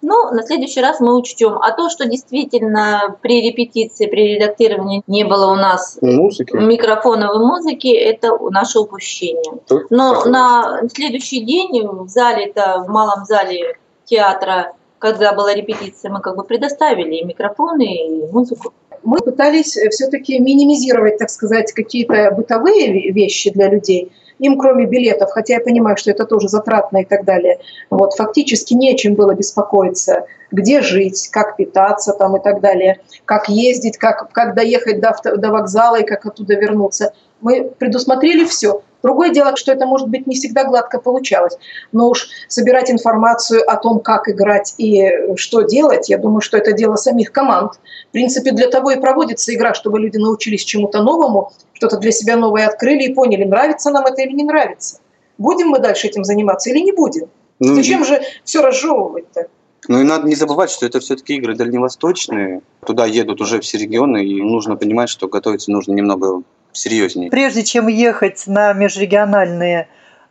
[0.01, 1.57] Ну, на следующий раз мы учтем.
[1.61, 6.53] А то, что действительно при репетиции, при редактировании не было у нас Музыки.
[6.53, 9.61] микрофоновой музыки, это наше упущение.
[9.65, 16.19] Тут Но на следующий день в зале-то, в малом зале театра, когда была репетиция, мы
[16.19, 18.73] как бы предоставили и микрофоны, и музыку.
[19.03, 24.11] Мы пытались все-таки минимизировать, так сказать, какие-то бытовые ве- вещи для людей.
[24.39, 27.59] Им, кроме билетов, хотя я понимаю, что это тоже затратно и так далее,
[27.91, 33.97] вот, фактически нечем было беспокоиться, где жить, как питаться там и так далее, как ездить,
[33.97, 37.13] как, как доехать до, авто- до вокзала и как оттуда вернуться.
[37.41, 38.81] Мы предусмотрели все.
[39.03, 41.57] Другое дело, что это, может быть, не всегда гладко получалось.
[41.91, 46.57] Но уж собирать информацию о том, как играть и э, что делать, я думаю, что
[46.57, 47.73] это дело самих команд.
[48.09, 52.35] В принципе, для того и проводится игра, чтобы люди научились чему-то новому, что-то для себя
[52.35, 54.99] новое открыли и поняли, нравится нам это или не нравится.
[55.37, 57.27] Будем мы дальше этим заниматься или не будем?
[57.59, 59.47] Ну, Зачем же все разжевывать-то?
[59.87, 62.61] Ну и надо не забывать, что это все-таки игры дальневосточные.
[62.85, 67.29] Туда едут уже все регионы, и нужно понимать, что готовиться нужно немного серьезнее.
[67.29, 69.87] Прежде чем ехать на межрегиональные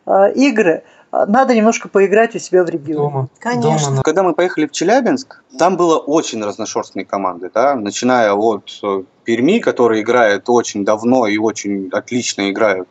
[0.07, 3.11] э, игры, надо немножко поиграть у себя в регионе.
[3.11, 3.29] Дома.
[3.39, 3.91] Конечно.
[3.91, 9.03] Дома, Когда мы поехали в Челябинск, там было очень разношерстные команды, да, начиная от э,
[9.25, 12.89] Перми, которые играют очень давно и очень отлично играют.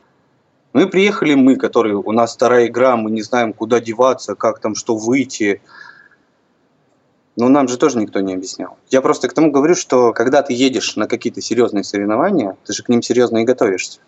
[0.73, 4.75] Мы приехали мы, которые у нас вторая игра, мы не знаем, куда деваться, как там
[4.75, 5.62] что выйти.
[7.39, 8.78] Но нам же тоже никто не объяснял.
[8.89, 12.84] Я просто к тому говорю, что когда ты едешь на какие-то серьезные соревнования, ты же
[12.84, 14.02] к ним серьезно и готовишься.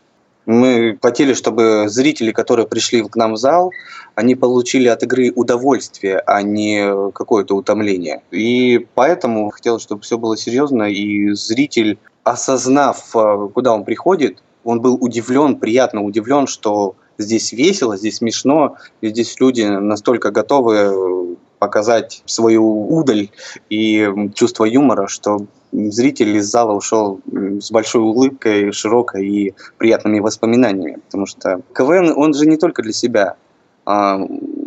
[0.46, 3.72] Мы хотели, чтобы зрители, которые пришли к нам в зал,
[4.16, 8.22] они получили от игры удовольствие, а не какое-то утомление.
[8.32, 14.82] И поэтому хотелось, чтобы все было серьезно, и зритель осознав, э, куда он приходит, он
[14.82, 22.24] был удивлен, приятно удивлен, что здесь весело, здесь смешно, и здесь люди настолько готовы показать
[22.26, 23.30] свою удаль
[23.70, 30.98] и чувство юмора, что зритель из зала ушел с большой улыбкой, широкой и приятными воспоминаниями.
[31.06, 33.36] Потому что КВН, он же не только для себя.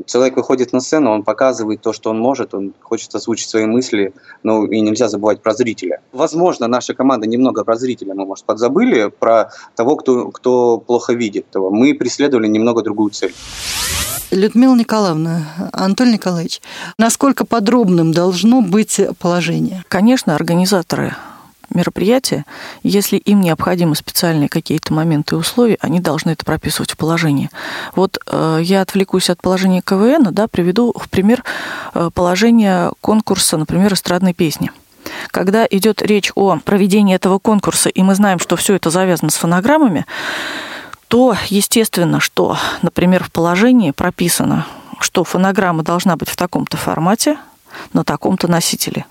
[0.06, 4.12] Человек выходит на сцену, он показывает то, что он может, он хочет озвучить свои мысли,
[4.42, 6.00] ну и нельзя забывать про зрителя.
[6.12, 11.46] Возможно, наша команда немного про зрителя, мы, может, подзабыли, про того, кто, кто плохо видит.
[11.54, 13.34] Мы преследовали немного другую цель.
[14.30, 16.60] Людмила Николаевна, Анатолий Николаевич,
[16.98, 19.84] насколько подробным должно быть положение?
[19.88, 21.14] Конечно, организаторы
[21.74, 22.44] мероприятия,
[22.82, 27.50] если им необходимы специальные какие-то моменты и условия, они должны это прописывать в положении.
[27.94, 31.44] Вот э, я отвлекусь от положения КВН, да, приведу в пример
[31.94, 34.70] э, положение конкурса, например, эстрадной песни.
[35.30, 39.37] Когда идет речь о проведении этого конкурса, и мы знаем, что все это завязано с
[39.37, 40.06] фонограммами,
[41.08, 44.66] то естественно, что, например, в положении прописано,
[45.00, 47.37] что фонограмма должна быть в таком-то формате,
[47.92, 49.04] на таком-то носителе.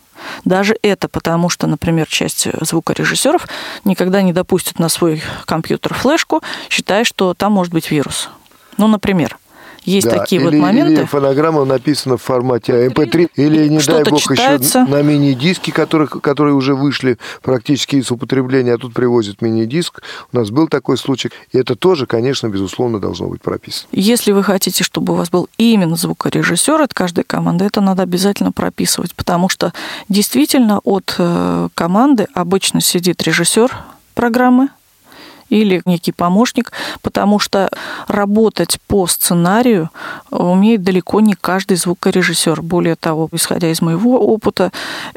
[0.45, 3.47] Даже это потому, что, например, часть звукорежиссеров
[3.85, 8.29] никогда не допустит на свой компьютер флешку, считая, что там может быть вирус.
[8.77, 9.37] Ну, например.
[9.85, 10.93] Есть да, такие или, вот моменты.
[10.93, 14.79] Или фонограмма написана в формате MP3, или, не дай бог, читается.
[14.79, 20.01] еще на мини-диске, которые, которые уже вышли практически из употребления, а тут привозят мини-диск.
[20.31, 21.29] У нас был такой случай.
[21.51, 23.87] И это тоже, конечно, безусловно, должно быть прописано.
[23.91, 28.51] Если вы хотите, чтобы у вас был именно звукорежиссер от каждой команды, это надо обязательно
[28.51, 29.73] прописывать, потому что
[30.09, 33.71] действительно от э, команды обычно сидит режиссер
[34.13, 34.69] программы,
[35.53, 37.69] или некий помощник, потому что
[38.07, 39.89] работать по сценарию
[40.31, 42.61] умеет далеко не каждый звукорежиссер.
[42.61, 44.71] Более того, исходя из моего опыта,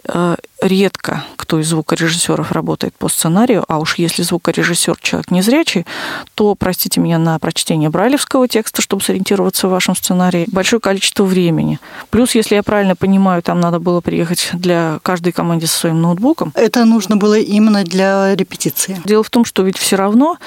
[0.04, 5.86] э, редко кто из звукорежиссеров работает по сценарию, а уж если звукорежиссер человек незрячий,
[6.34, 11.78] то, простите меня, на прочтение брайлевского текста, чтобы сориентироваться в вашем сценарии, большое количество времени.
[12.10, 16.50] Плюс, если я правильно понимаю, там надо было приехать для каждой команды со своим ноутбуком.
[16.56, 19.00] Это нужно было именно для репетиции.
[19.04, 20.38] Дело в том, что ведь все равно,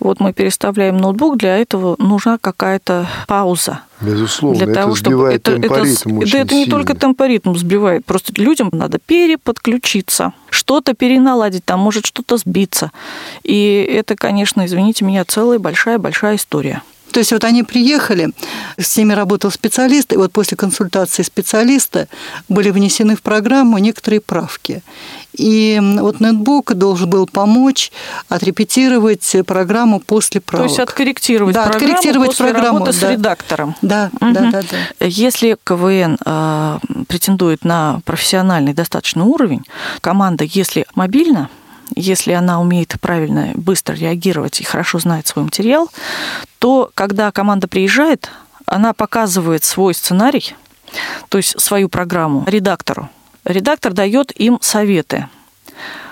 [0.00, 3.80] вот мы переставляем ноутбук, для этого нужна какая-то пауза.
[4.00, 8.68] Безусловно, для того, это чтобы это, это, да, это не только темпоритм сбивает, просто людям
[8.72, 12.92] надо переподключиться, что-то переналадить, там может что-то сбиться.
[13.42, 16.82] И это, конечно, извините меня, целая большая-большая история.
[17.12, 18.30] То есть вот они приехали,
[18.78, 22.08] с ними работал специалист, и вот после консультации специалиста
[22.48, 24.82] были внесены в программу некоторые правки.
[25.32, 27.92] И вот нетбук должен был помочь
[28.28, 30.66] отрепетировать программу после правок.
[30.66, 33.06] То есть откорректировать да, программу откорректировать после программу, работы да.
[33.06, 33.76] с редактором.
[33.82, 34.32] Да, угу.
[34.32, 35.06] да, да, да.
[35.06, 39.64] Если КВН э, претендует на профессиональный достаточный уровень,
[40.00, 41.50] команда, если мобильна,
[41.94, 45.90] если она умеет правильно, быстро реагировать и хорошо знает свой материал,
[46.58, 48.30] то когда команда приезжает,
[48.66, 50.56] она показывает свой сценарий,
[51.28, 53.08] то есть свою программу редактору.
[53.44, 55.28] Редактор дает им советы.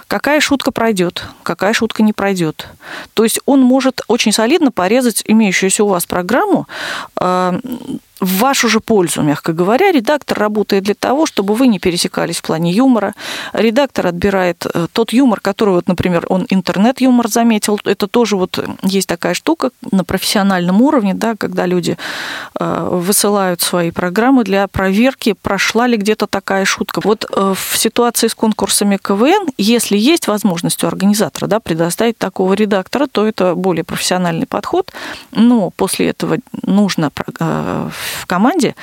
[0.06, 2.68] Какая шутка пройдет, какая шутка не пройдет.
[3.14, 6.68] То есть он может очень солидно порезать имеющуюся у вас программу
[7.20, 7.58] э,
[8.20, 9.92] в вашу же пользу, мягко говоря.
[9.92, 13.14] Редактор работает для того, чтобы вы не пересекались в плане юмора.
[13.52, 17.78] Редактор отбирает э, тот юмор, который, вот, например, он интернет-юмор заметил.
[17.84, 21.98] Это тоже вот есть такая штука на профессиональном уровне, да, когда люди
[22.58, 27.00] э, высылают свои программы для проверки, прошла ли где-то такая шутка.
[27.04, 32.54] Вот э, в ситуации с конкурсами КВН, если есть возможность у организатора да, предоставить такого
[32.54, 34.92] редактора, то это более профессиональный подход.
[35.32, 37.10] Но после этого нужно
[38.20, 38.74] в команде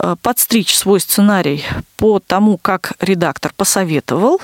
[0.00, 1.64] э, подстричь свой сценарий
[1.96, 4.40] по тому, как редактор посоветовал,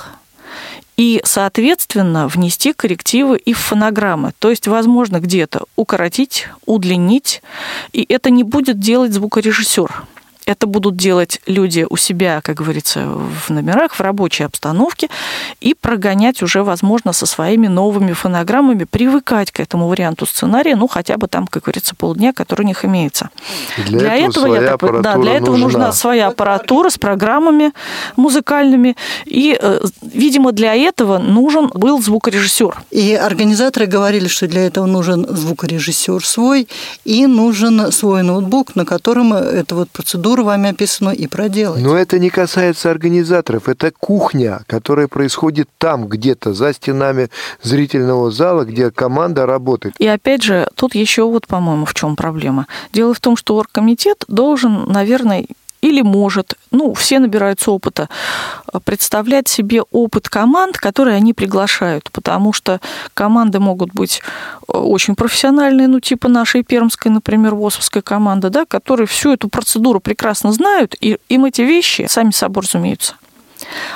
[0.96, 4.32] и, соответственно, внести коррективы и в фонограммы.
[4.38, 7.42] То есть, возможно, где-то укоротить, удлинить,
[7.92, 10.04] и это не будет делать звукорежиссер.
[10.52, 15.08] Это будут делать люди у себя, как говорится, в номерах, в рабочей обстановке,
[15.62, 21.16] и прогонять уже, возможно, со своими новыми фонограммами, привыкать к этому варианту сценария, ну, хотя
[21.16, 23.30] бы там, как говорится, полдня, который у них имеется.
[23.78, 25.78] Для, для этого, этого я так, да, для этого нужна.
[25.78, 27.72] нужна своя аппаратура с программами
[28.16, 28.94] музыкальными,
[29.24, 32.82] и, э, видимо, для этого нужен был звукорежиссер.
[32.90, 36.68] И организаторы говорили, что для этого нужен звукорежиссер свой,
[37.06, 41.82] и нужен свой ноутбук, на котором эта вот процедура процедуру вами описано и проделать.
[41.82, 43.68] Но это не касается организаторов.
[43.68, 47.28] Это кухня, которая происходит там, где-то, за стенами
[47.62, 49.94] зрительного зала, где команда работает.
[49.98, 52.66] И опять же, тут еще вот, по-моему, в чем проблема.
[52.92, 55.46] Дело в том, что оргкомитет должен, наверное,
[55.82, 58.08] или может, ну, все набираются опыта,
[58.84, 62.80] представлять себе опыт команд, которые они приглашают, потому что
[63.12, 64.22] команды могут быть
[64.68, 70.52] очень профессиональные, ну, типа нашей пермской, например, ВОСовской команды, да, которые всю эту процедуру прекрасно
[70.52, 73.16] знают, и им эти вещи сами собой разумеются.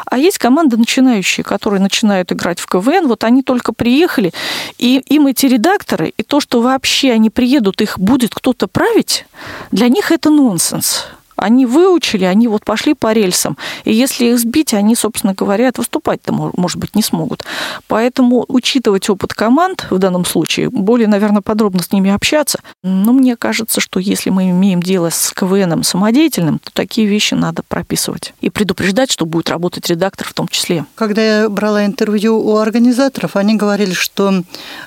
[0.04, 4.32] А есть команды начинающие, которые начинают играть в КВН, вот они только приехали,
[4.78, 9.26] и им эти редакторы, и то, что вообще они приедут, их будет кто-то править,
[9.70, 11.06] для них это нонсенс.
[11.36, 13.56] Они выучили, они вот пошли по рельсам.
[13.84, 17.44] И если их сбить, они, собственно говоря, выступать-то, может быть, не смогут.
[17.88, 22.60] Поэтому учитывать опыт команд в данном случае, более, наверное, подробно с ними общаться.
[22.82, 27.62] Но мне кажется, что если мы имеем дело с КВНом самодеятельным, то такие вещи надо
[27.66, 28.32] прописывать.
[28.40, 30.86] И предупреждать, что будет работать редактор в том числе.
[30.94, 34.42] Когда я брала интервью у организаторов, они говорили, что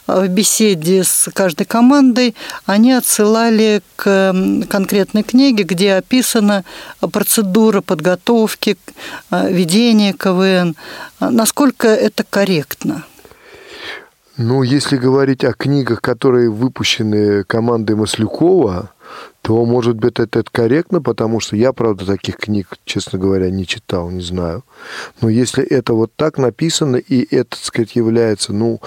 [0.08, 2.36] в беседе с каждой командой
[2.66, 4.34] они отсылали к
[4.70, 6.64] конкретной книге, где описано описана
[7.12, 8.78] процедура подготовки,
[9.32, 10.76] э, ведения КВН.
[11.20, 13.04] Насколько это корректно?
[14.38, 18.90] Ну, если говорить о книгах, которые выпущены командой Маслюкова,
[19.50, 23.66] то, может быть, это, это корректно, потому что я, правда, таких книг, честно говоря, не
[23.66, 24.64] читал, не знаю.
[25.22, 28.80] Но если это вот так написано, и это, так сказать, является, ну,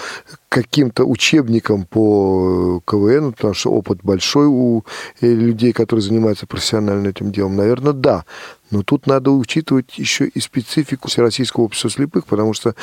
[0.49, 4.85] каким-то учебником по КВН, потому что опыт большой у
[5.21, 8.25] э, людей, которые занимаются профессионально этим делом, наверное, да.
[8.71, 12.77] Но тут надо учитывать еще и специфику Всероссийского общества слепых, потому что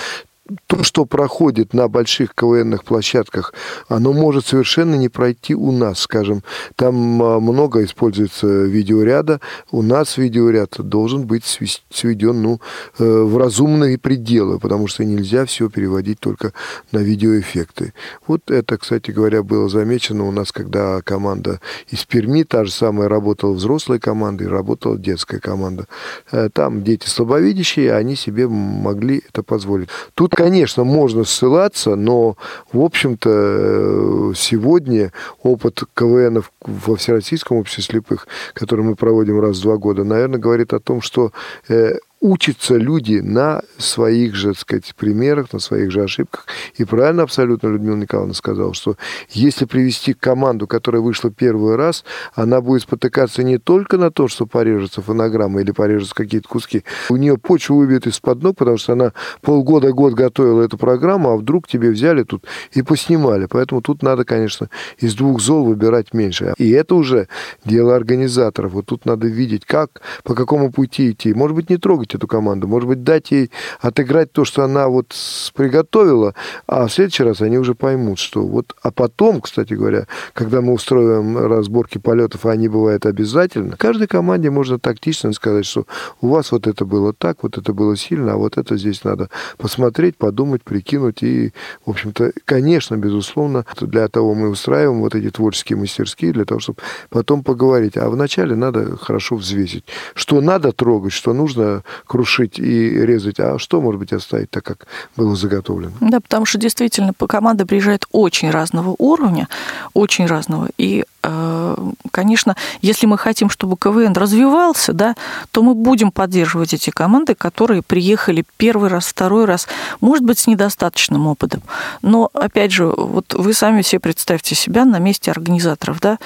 [0.68, 3.54] то, что проходит на больших КВНных площадках,
[3.88, 6.44] оно может совершенно не пройти у нас, скажем.
[6.76, 9.40] Там а, много используется видеоряда.
[9.72, 11.44] У нас видеоряд должен быть
[11.90, 12.62] сведен ну,
[12.98, 16.54] э, в разумные пределы, потому что нельзя все переводить только
[16.92, 17.94] на видеоэффекты.
[18.28, 23.10] Вот это, кстати говоря, было замечено у нас, когда команда из Перми, та же самая,
[23.10, 25.86] работала взрослая команда и работала детская команда.
[26.32, 29.90] Э, там дети слабовидящие, они себе могли это позволить.
[30.14, 32.38] Тут конечно, можно ссылаться, но,
[32.72, 35.12] в общем-то, э, сегодня
[35.44, 40.72] опыт КВН во Всероссийском обществе слепых, который мы проводим раз в два года, наверное, говорит
[40.72, 41.34] о том, что
[41.68, 46.46] э, учатся люди на своих же, так сказать, примерах, на своих же ошибках.
[46.76, 48.98] И правильно абсолютно Людмила Николаевна сказала, что
[49.30, 52.04] если привести команду, которая вышла первый раз,
[52.34, 56.84] она будет спотыкаться не только на то, что порежется фонограмма или порежутся какие-то куски.
[57.10, 61.68] У нее почва выбьет из-под ног, потому что она полгода-год готовила эту программу, а вдруг
[61.68, 63.48] тебе взяли тут и поснимали.
[63.50, 66.54] Поэтому тут надо, конечно, из двух зол выбирать меньше.
[66.58, 67.28] И это уже
[67.64, 68.74] дело организаторов.
[68.74, 71.34] Вот тут надо видеть, как, по какому пути идти.
[71.34, 75.16] Может быть, не трогать эту команду, может быть, дать ей отыграть то, что она вот
[75.54, 76.34] приготовила,
[76.68, 78.76] а в следующий раз они уже поймут, что вот...
[78.82, 84.50] А потом, кстати говоря, когда мы устроим разборки полетов, а они бывают обязательно, каждой команде
[84.50, 85.86] можно тактично сказать, что
[86.22, 89.30] у вас вот это было так, вот это было сильно, а вот это здесь надо
[89.58, 91.24] посмотреть, подумать, прикинуть.
[91.24, 91.54] И,
[91.86, 96.80] в общем-то, конечно, безусловно, для того мы устраиваем вот эти творческие мастерские, для того, чтобы
[97.10, 97.98] потом поговорить.
[97.98, 103.82] А вначале надо хорошо взвесить, что надо трогать, что нужно крушить и резать, а что,
[103.82, 105.94] может быть, оставить так, как было заготовлено.
[106.02, 109.48] Да, потому что действительно команда приезжает очень разного уровня,
[109.94, 110.70] очень разного.
[110.78, 111.78] И, э,
[112.12, 115.16] конечно, если мы хотим, чтобы КВН развивался, да,
[115.52, 119.68] то мы будем поддерживать эти команды, которые приехали первый раз, второй раз,
[120.02, 121.62] может быть, с недостаточным опытом.
[122.02, 126.18] Но, опять же, вот вы сами все представьте себя на месте организаторов, да,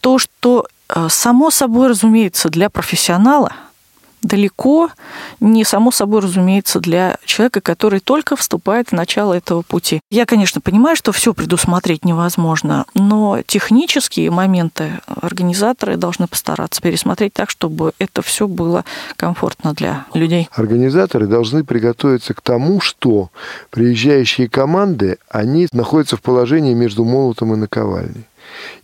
[0.00, 3.52] то, что э, само собой разумеется для профессионала–
[4.24, 4.90] далеко
[5.40, 10.00] не само собой разумеется для человека, который только вступает в начало этого пути.
[10.10, 17.50] Я, конечно, понимаю, что все предусмотреть невозможно, но технические моменты организаторы должны постараться пересмотреть так,
[17.50, 18.84] чтобы это все было
[19.16, 20.48] комфортно для людей.
[20.52, 23.30] Организаторы должны приготовиться к тому, что
[23.70, 28.24] приезжающие команды, они находятся в положении между молотом и наковальней.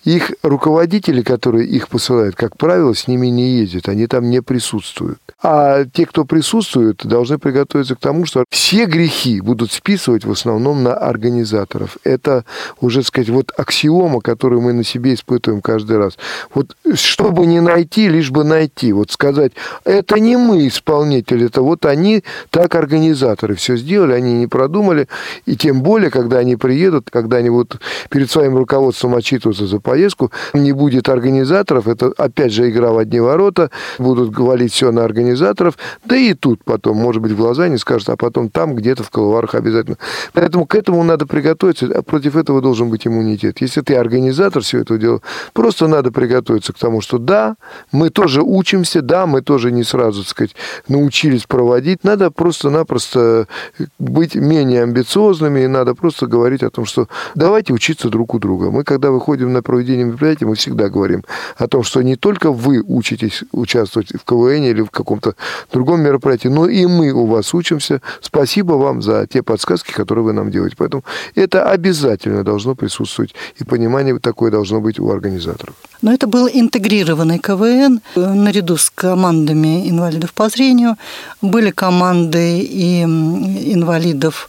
[0.04, 5.18] Их руководители, которые их посылают, как правило, с ними не ездят, они там не присутствуют.
[5.42, 10.82] А те, кто присутствует, должны приготовиться к тому, что все грехи будут списывать в основном
[10.82, 11.96] на организаторов.
[12.04, 12.44] Это
[12.80, 16.18] уже, сказать, вот аксиома, которую мы на себе испытываем каждый раз.
[16.54, 18.92] Вот чтобы не найти, лишь бы найти.
[18.92, 19.52] Вот сказать,
[19.84, 25.08] это не мы исполнители, это вот они, так организаторы все сделали, они не продумали.
[25.46, 29.80] И тем более, когда они приедут, когда они вот перед своим руководством отчитывают расчувствоваться за
[29.80, 30.30] поездку.
[30.54, 35.76] Не будет организаторов, это опять же игра в одни ворота, будут говорить все на организаторов,
[36.04, 39.10] да и тут потом, может быть, в глаза не скажут, а потом там где-то в
[39.10, 39.96] коловарах обязательно.
[40.32, 43.60] Поэтому к этому надо приготовиться, а против этого должен быть иммунитет.
[43.60, 45.20] Если ты организатор всего этого дела,
[45.52, 47.56] просто надо приготовиться к тому, что да,
[47.92, 50.54] мы тоже учимся, да, мы тоже не сразу, так сказать,
[50.88, 52.04] научились проводить.
[52.04, 53.46] Надо просто-напросто
[53.98, 58.70] быть менее амбициозными, и надо просто говорить о том, что давайте учиться друг у друга.
[58.70, 61.24] Мы, когда выходим на проведение мероприятия, мы всегда говорим
[61.56, 65.34] о том, что не только вы учитесь участвовать в КВН или в каком-то
[65.72, 68.00] другом мероприятии, но и мы у вас учимся.
[68.20, 70.76] Спасибо вам за те подсказки, которые вы нам делаете.
[70.78, 75.74] Поэтому это обязательно должно присутствовать, и понимание такое должно быть у организаторов.
[76.02, 78.00] Но это был интегрированный КВН.
[78.16, 80.96] Наряду с командами инвалидов по зрению
[81.42, 84.48] были команды и инвалидов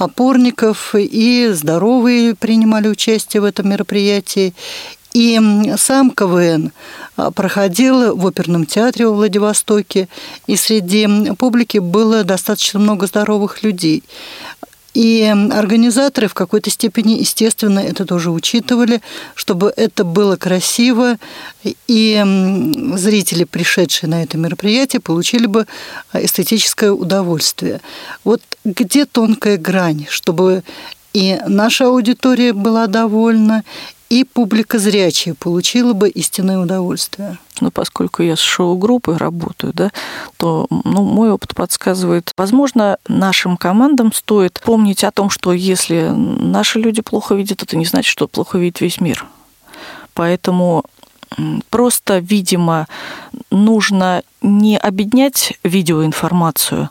[0.00, 4.54] опорников, и здоровые принимали участие в этом мероприятии.
[5.12, 5.40] И
[5.76, 6.70] сам КВН
[7.16, 10.08] а, проходил в оперном театре во Владивостоке,
[10.46, 14.04] и среди публики было достаточно много здоровых людей.
[14.92, 15.22] И
[15.52, 19.00] организаторы в какой-то степени, естественно, это тоже учитывали,
[19.34, 21.16] чтобы это было красиво,
[21.86, 22.22] и
[22.96, 25.66] зрители, пришедшие на это мероприятие, получили бы
[26.12, 27.80] эстетическое удовольствие.
[28.24, 30.62] Вот где тонкая грань, чтобы
[31.12, 33.64] и наша аудитория была довольна,
[34.10, 37.38] и публика зрячая получила бы истинное удовольствие.
[37.60, 39.92] Ну, поскольку я с шоу-группой работаю, да,
[40.36, 46.80] то ну, мой опыт подсказывает, возможно, нашим командам стоит помнить о том, что если наши
[46.80, 49.26] люди плохо видят, это не значит, что плохо видит весь мир.
[50.14, 50.84] Поэтому
[51.70, 52.88] просто, видимо,
[53.50, 56.90] нужно не объединять видеоинформацию,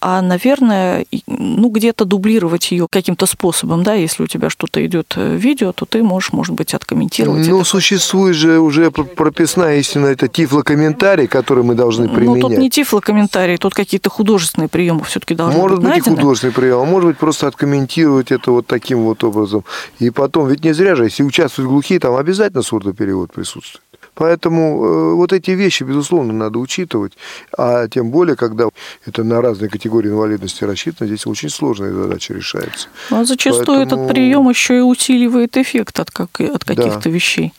[0.00, 5.34] а, наверное, ну, где-то дублировать ее каким-то способом, да, если у тебя что-то идет в
[5.36, 7.46] видео, то ты можешь, может быть, откомментировать.
[7.46, 12.42] Ну, существует же уже прописная истина, это тифлокомментарий, который мы должны применять.
[12.42, 16.16] Ну, тут не тифлокомментарий, тут какие-то художественные приемы все-таки должны может быть Может быть и
[16.16, 19.64] художественный прием, а может быть просто откомментировать это вот таким вот образом.
[19.98, 23.82] И потом, ведь не зря же, если участвуют глухие, там обязательно сурдоперевод присутствует.
[24.20, 27.14] Поэтому э, вот эти вещи, безусловно, надо учитывать.
[27.56, 28.68] А тем более, когда
[29.06, 32.88] это на разные категории инвалидности рассчитано, здесь очень сложная задача решается.
[33.08, 34.02] Ну, а зачастую Поэтому...
[34.02, 37.10] этот прием еще и усиливает эффект от, как, от каких-то да.
[37.10, 37.54] вещей.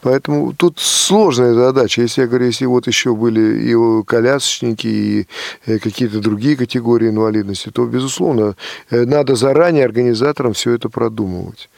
[0.00, 2.02] Поэтому тут сложная задача.
[2.02, 5.26] Если я говорю, если вот еще были и колясочники, и
[5.66, 8.56] э, какие-то другие категории инвалидности, то, безусловно,
[8.90, 11.68] э, надо заранее организаторам все это продумывать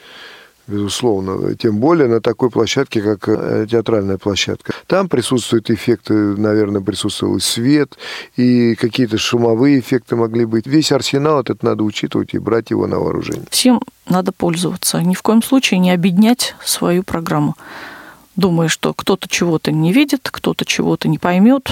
[0.71, 1.55] безусловно.
[1.57, 4.73] Тем более на такой площадке, как э, театральная площадка.
[4.87, 7.99] Там присутствуют эффекты, наверное, присутствовал и свет,
[8.37, 10.66] и какие-то шумовые эффекты могли быть.
[10.66, 13.47] Весь арсенал этот надо учитывать и брать его на вооружение.
[13.51, 15.01] Всем надо пользоваться.
[15.03, 17.57] Ни в коем случае не объединять свою программу
[18.37, 21.71] думая, что кто-то чего-то не видит, кто-то чего-то не поймет,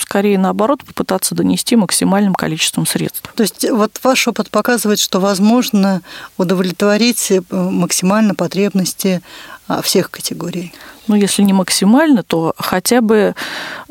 [0.00, 3.30] скорее наоборот попытаться донести максимальным количеством средств.
[3.34, 6.02] То есть вот ваш опыт показывает, что возможно
[6.36, 9.22] удовлетворить э, максимально потребности
[9.70, 10.72] а, всех категорий.
[11.06, 13.36] Ну, если не максимально, то хотя бы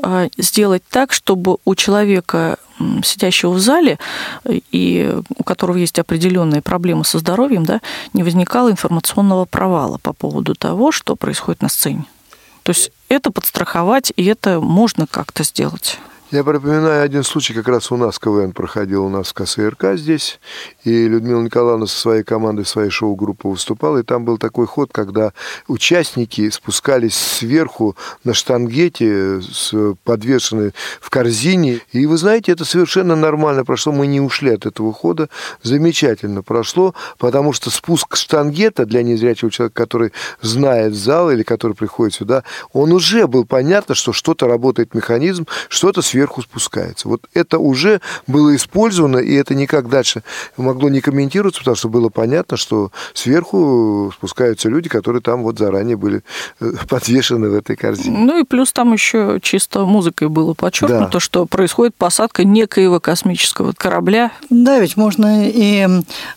[0.04, 2.58] а, сделать так, чтобы у человека,
[3.04, 3.98] сидящего в зале
[4.46, 7.80] и у которого есть определенные проблемы со здоровьем, да,
[8.14, 12.06] не возникало информационного провала по поводу того, что происходит на сцене.
[12.64, 16.00] То есть это подстраховать, и это можно как-то сделать.
[16.32, 20.40] Я припоминаю один случай, как раз у нас КВН проходил у нас в КСРК здесь,
[20.84, 25.34] и Людмила Николаевна со своей командой, своей шоу-группы выступала, и там был такой ход, когда
[25.68, 29.42] участники спускались сверху на штангете,
[30.04, 34.94] подвешены в корзине, и вы знаете, это совершенно нормально прошло, мы не ушли от этого
[34.94, 35.30] хода,
[35.64, 40.14] замечательно прошло, потому что спуск штангета для незрячего человека, который
[40.44, 46.04] знает зал или который приходит сюда, он уже был понятно, что что-то работает механизм, что-то
[46.04, 47.08] сверху сверху спускается.
[47.08, 50.22] Вот это уже было использовано, и это никак дальше
[50.58, 55.96] могло не комментироваться, потому что было понятно, что сверху спускаются люди, которые там вот заранее
[55.96, 56.22] были
[56.60, 58.18] э, подвешены в этой корзине.
[58.18, 61.20] Ну и плюс там еще чисто музыкой было подчеркнуто, да.
[61.22, 64.34] что происходит посадка некоего космического корабля.
[64.50, 65.88] Да, ведь можно и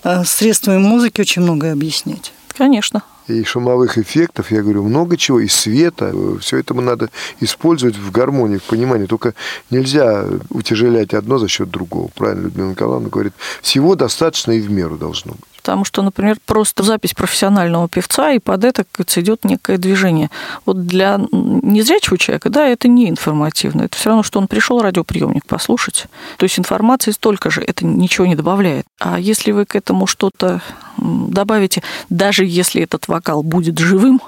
[0.05, 2.33] э, средствами музыки очень многое объяснять.
[2.57, 6.13] Конечно и шумовых эффектов, я говорю, много чего, и света.
[6.41, 7.11] Все это надо
[7.41, 9.07] использовать в гармонии, в понимании.
[9.07, 9.35] Только
[9.71, 12.09] нельзя утяжелять одно за счет другого.
[12.15, 13.33] Правильно Людмила Николаевна говорит.
[13.61, 15.41] Всего достаточно и в меру должно быть.
[15.57, 20.29] Потому что, например, просто запись профессионального певца, и под это идет некое движение.
[20.67, 23.83] Вот для незрячего человека, да, это не информативно.
[23.83, 26.07] Это все равно, что он пришел радиоприемник послушать.
[26.39, 28.87] То есть информации столько же, это ничего не добавляет.
[28.99, 30.61] А если вы к этому что-то
[30.99, 34.21] добавите, даже если этот вокал будет живым,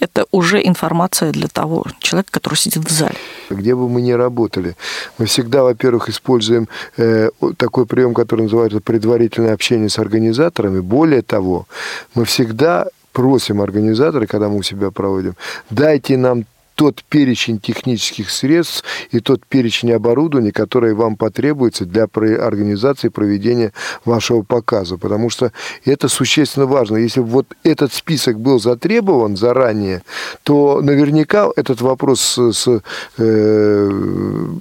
[0.00, 3.14] это уже информация для того человека, который сидит в зале.
[3.50, 4.76] Где бы мы ни работали,
[5.18, 10.80] мы всегда, во-первых, используем э, такой прием, который называется предварительное общение с организаторами.
[10.80, 11.66] Более того,
[12.14, 15.34] мы всегда просим организаторы, когда мы у себя проводим,
[15.70, 16.44] дайте нам
[16.78, 23.72] тот перечень технических средств и тот перечень оборудования, который вам потребуется для организации проведения
[24.04, 24.96] вашего показа.
[24.96, 25.50] Потому что
[25.84, 26.98] это существенно важно.
[26.98, 30.02] Если вот этот список был затребован заранее,
[30.44, 32.82] то наверняка этот вопрос с, с
[33.18, 33.90] э,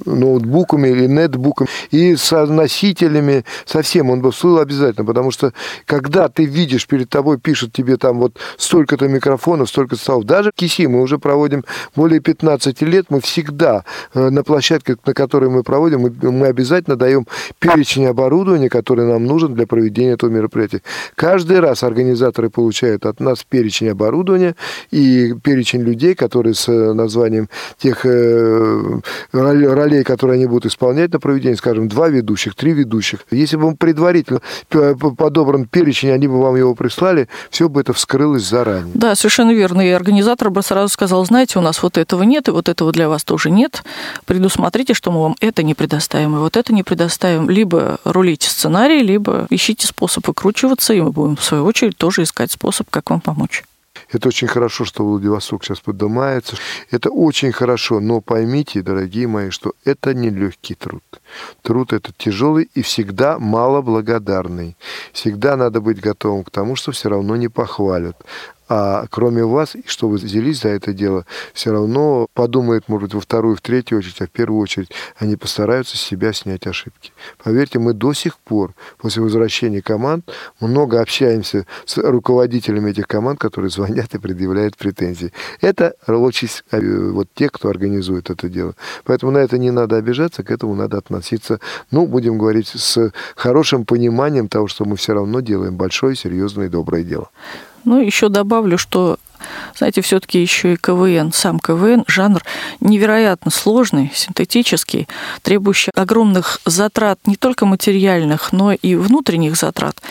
[0.06, 5.06] ноутбуками или нетбуками и с носителями совсем он бы всплыл обязательно.
[5.06, 5.54] Потому что
[5.86, 10.88] когда ты видишь, перед тобой пишут тебе там вот столько-то микрофонов, столько столов, даже киси
[10.88, 11.64] мы уже проводим
[11.96, 13.84] более более 15 лет мы всегда
[14.14, 17.28] э, на площадке, на которой мы проводим, мы, обязательно даем
[17.60, 20.82] перечень оборудования, который нам нужен для проведения этого мероприятия.
[21.16, 24.56] Каждый раз организаторы получают от нас перечень оборудования
[24.90, 29.00] и перечень людей, которые с э, названием тех э,
[29.34, 33.20] ролей, которые они будут исполнять на проведении, скажем, два ведущих, три ведущих.
[33.32, 34.40] Если бы предварительно
[34.70, 38.94] подобран перечень, они бы вам его прислали, все бы это вскрылось заранее.
[38.94, 39.82] Да, совершенно верно.
[39.82, 43.10] И организатор бы сразу сказал, знаете, у нас вот этого нет, и вот этого для
[43.10, 43.84] вас тоже нет.
[44.26, 47.50] Предусмотрите, что мы вам это не предоставим, и вот это не предоставим.
[47.50, 52.52] Либо рулите сценарий, либо ищите способ выкручиваться, и мы будем, в свою очередь, тоже искать
[52.52, 53.64] способ, как вам помочь.
[54.12, 56.56] Это очень хорошо, что Владивосток сейчас поднимается.
[56.92, 61.04] Это очень хорошо, но поймите, дорогие мои, что это не легкий труд.
[61.62, 64.78] Труд это тяжелый и всегда малоблагодарный.
[65.12, 68.16] Всегда надо быть готовым к тому, что все равно не похвалят
[68.70, 73.14] а кроме вас, и что вы взялись за это дело, все равно подумают, может быть,
[73.16, 77.12] во вторую, в третью очередь, а в первую очередь они постараются с себя снять ошибки.
[77.44, 83.70] Поверьте, мы до сих пор, после возвращения команд, много общаемся с руководителями этих команд, которые
[83.70, 85.32] звонят и предъявляют претензии.
[85.62, 88.76] Это очень э, вот те, кто организует это дело.
[89.04, 91.60] Поэтому на это не надо обижаться, к этому надо относиться,
[91.92, 96.70] ну, будем говорить, с хорошим пониманием того, что мы все равно делаем большое, серьезное и
[96.70, 97.30] доброе дело.
[97.86, 99.18] Ну, еще добавлю, что
[99.76, 102.44] знаете, все-таки еще и КВН, сам КВН, жанр
[102.80, 105.08] невероятно сложный, синтетический,
[105.42, 110.02] требующий огромных затрат не только материальных, но и внутренних затрат.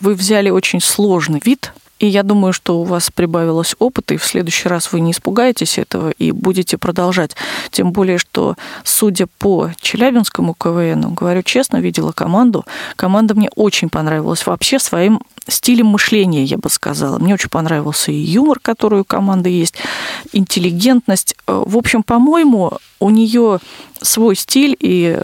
[0.00, 4.24] Вы взяли очень сложный вид и я думаю, что у вас прибавилось опыта, и в
[4.24, 7.36] следующий раз вы не испугаетесь этого и будете продолжать.
[7.70, 12.64] Тем более, что, судя по Челябинскому КВН, говорю честно, видела команду.
[12.96, 17.18] Команда мне очень понравилась вообще своим стилем мышления, я бы сказала.
[17.18, 19.74] Мне очень понравился и юмор, который у команды есть,
[20.32, 21.36] интеллигентность.
[21.46, 23.60] В общем, по-моему, у нее
[24.00, 25.18] свой стиль, и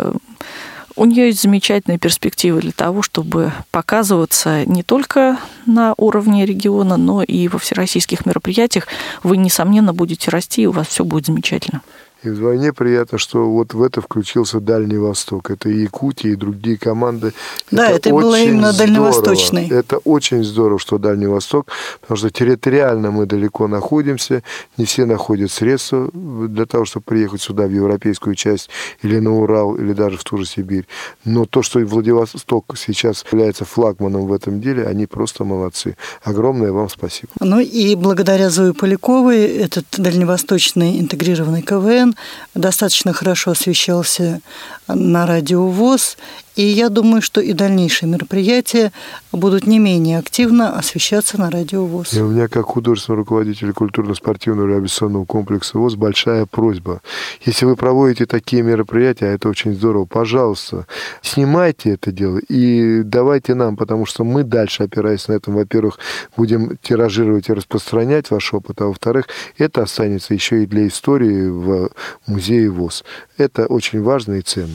[0.97, 7.23] у нее есть замечательные перспективы для того, чтобы показываться не только на уровне региона, но
[7.23, 8.89] и во всероссийских мероприятиях.
[9.23, 11.83] Вы, несомненно, будете расти, и у вас все будет замечательно.
[12.27, 15.49] И вдвойне приятно, что вот в это включился Дальний Восток.
[15.51, 17.33] Это и Якутия, и другие команды.
[17.70, 18.79] Да, это, это было именно здорово.
[18.79, 19.68] дальневосточный.
[19.68, 21.68] Это очень здорово, что Дальний Восток,
[22.01, 24.43] потому что территориально мы далеко находимся,
[24.77, 28.70] не все находят средства для того, чтобы приехать сюда, в европейскую часть,
[29.03, 30.87] или на Урал, или даже в ту же Сибирь.
[31.24, 35.97] Но то, что Владивосток сейчас является флагманом в этом деле, они просто молодцы.
[36.24, 37.29] Огромное вам спасибо.
[37.39, 42.16] Ну и благодаря Зое Поляковой этот дальневосточный интегрированный КВН
[42.55, 44.41] достаточно хорошо освещался
[44.89, 46.17] на радио ВОЗ,
[46.57, 48.91] и я думаю, что и дальнейшие мероприятия
[49.31, 52.15] будут не менее активно освещаться на радио ВОЗ.
[52.15, 57.03] И у меня, как художественного руководителя культурно-спортивного реабилитационного комплекса ВОЗ, большая просьба.
[57.45, 60.87] Если вы проводите такие мероприятия, а это очень здорово, пожалуйста,
[61.21, 65.99] снимайте это дело и давайте нам, потому что мы дальше, опираясь на этом, во-первых,
[66.37, 69.29] будем тиражировать и распространять ваш опыт, а во-вторых,
[69.59, 71.91] это останется еще и для истории в
[72.27, 73.05] музее ВОЗ.
[73.37, 74.73] Это очень важно и ценно.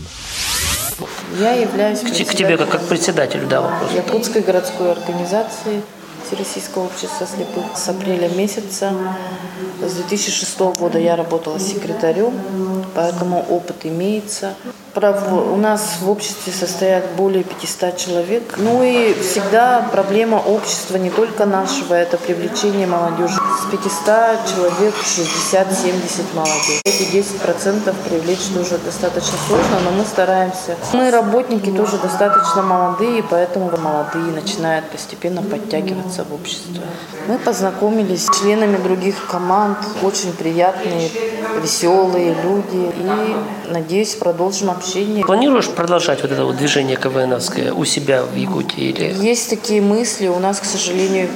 [1.39, 3.91] Я являюсь к тебе как, как председателю, да, вопрос.
[3.93, 5.81] Якутской городской организации
[6.27, 8.93] Всероссийского общества слепых с апреля месяца.
[9.81, 12.33] С 2006 года я работала секретарем,
[12.95, 14.53] поэтому опыт имеется.
[14.93, 18.55] У нас в обществе состоят более 500 человек.
[18.57, 23.35] Ну и всегда проблема общества не только нашего, это привлечение молодежи.
[23.35, 26.81] С 500 человек 60-70 молодежь.
[26.83, 30.75] Эти 10% привлечь тоже достаточно сложно, но мы стараемся.
[30.91, 36.83] Мы работники тоже достаточно молодые, поэтому молодые начинают постепенно подтягиваться в общество.
[37.27, 41.09] Мы познакомились с членами других команд, очень приятные,
[41.61, 45.25] веселые люди и, надеюсь, продолжим общение.
[45.25, 48.89] Планируешь продолжать вот это вот движение КВНовское у себя в Якутии?
[48.89, 49.13] Или...
[49.13, 50.27] Есть такие мысли.
[50.27, 51.29] У нас, к сожалению,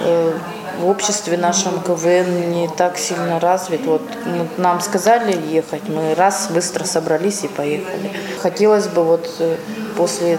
[0.00, 0.32] э,
[0.80, 3.84] в обществе нашем КВН не так сильно развит.
[3.86, 4.02] Вот
[4.58, 8.10] нам сказали ехать, мы раз быстро собрались и поехали.
[8.40, 9.56] Хотелось бы вот э,
[9.96, 10.38] после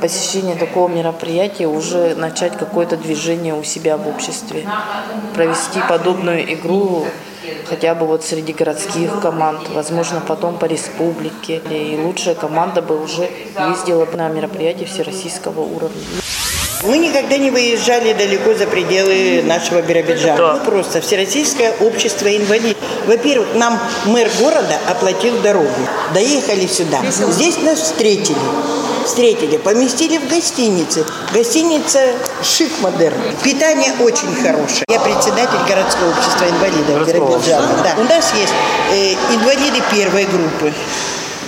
[0.00, 4.66] посещения такого мероприятия уже начать какое-то движение у себя в обществе,
[5.34, 7.06] провести подобную игру
[7.66, 11.60] хотя бы вот среди городских команд, возможно, потом по республике.
[11.70, 13.28] И лучшая команда бы уже
[13.70, 16.02] ездила на мероприятия всероссийского уровня.
[16.82, 20.36] Мы никогда не выезжали далеко за пределы нашего Биробиджана.
[20.36, 20.52] Да.
[20.54, 22.78] Ну, просто Всероссийское общество инвалидов.
[23.06, 25.68] Во-первых, нам мэр города оплатил дорогу.
[26.14, 27.02] Доехали сюда.
[27.10, 28.38] Здесь нас встретили.
[29.04, 31.04] Встретили, поместили в гостинице.
[31.32, 32.00] Гостиница
[32.42, 33.16] шик модерн.
[33.42, 34.84] Питание очень хорошее.
[34.88, 37.82] Я председатель городского общества инвалидов Биробиджана.
[37.82, 37.94] Да.
[38.00, 38.52] У нас есть
[38.92, 40.72] э, инвалиды первой группы.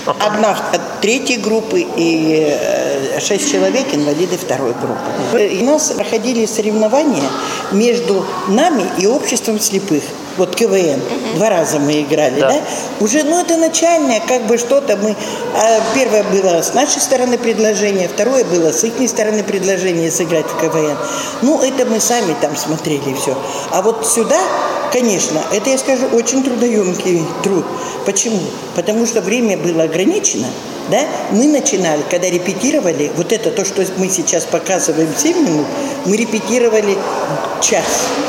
[0.06, 0.56] Одна
[1.00, 5.60] третьей группы и э, шесть человек инвалиды второй группы.
[5.60, 7.28] У нас проходили соревнования
[7.70, 10.02] между нами и обществом слепых.
[10.38, 11.00] Вот КВН.
[11.36, 12.48] Два раза мы играли, да?
[12.48, 12.60] да?
[13.00, 15.14] Уже, ну, это начальное, как бы что-то мы...
[15.54, 20.60] А первое было с нашей стороны предложение, второе было с их стороны предложение сыграть в
[20.60, 20.96] КВН.
[21.42, 23.36] Ну, это мы сами там смотрели все.
[23.70, 24.40] А вот сюда
[24.92, 27.64] Конечно, это, я скажу, очень трудоемкий труд.
[28.04, 28.40] Почему?
[28.76, 30.48] Потому что время было ограничено,
[30.90, 31.00] да?
[31.30, 35.66] Мы начинали, когда репетировали, вот это то, что мы сейчас показываем 7 минут,
[36.04, 36.98] мы репетировали
[37.62, 37.84] час,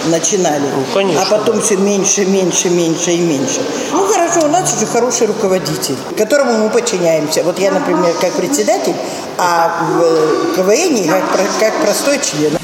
[0.07, 0.63] начинали.
[0.73, 1.21] Ну, конечно.
[1.21, 3.59] А потом все меньше, меньше, меньше и меньше.
[3.91, 7.43] Ну, хорошо, у нас уже хороший руководитель, которому мы подчиняемся.
[7.43, 8.95] Вот я, например, как председатель,
[9.37, 11.23] а в КВН как,
[11.59, 12.57] как простой член.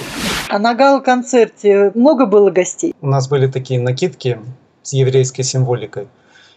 [0.49, 2.95] А на гала-концерте много было гостей?
[3.01, 4.39] У нас были такие накидки
[4.81, 6.07] с еврейской символикой.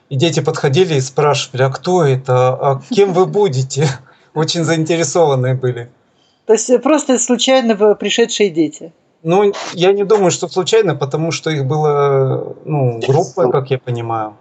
[0.09, 3.86] И дети подходили и спрашивали, а кто это, а кем вы будете?
[4.34, 5.90] Очень заинтересованные были.
[6.47, 8.93] То есть просто случайно пришедшие дети?
[9.22, 14.34] Ну, я не думаю, что случайно, потому что их было, ну, группа, как я понимаю.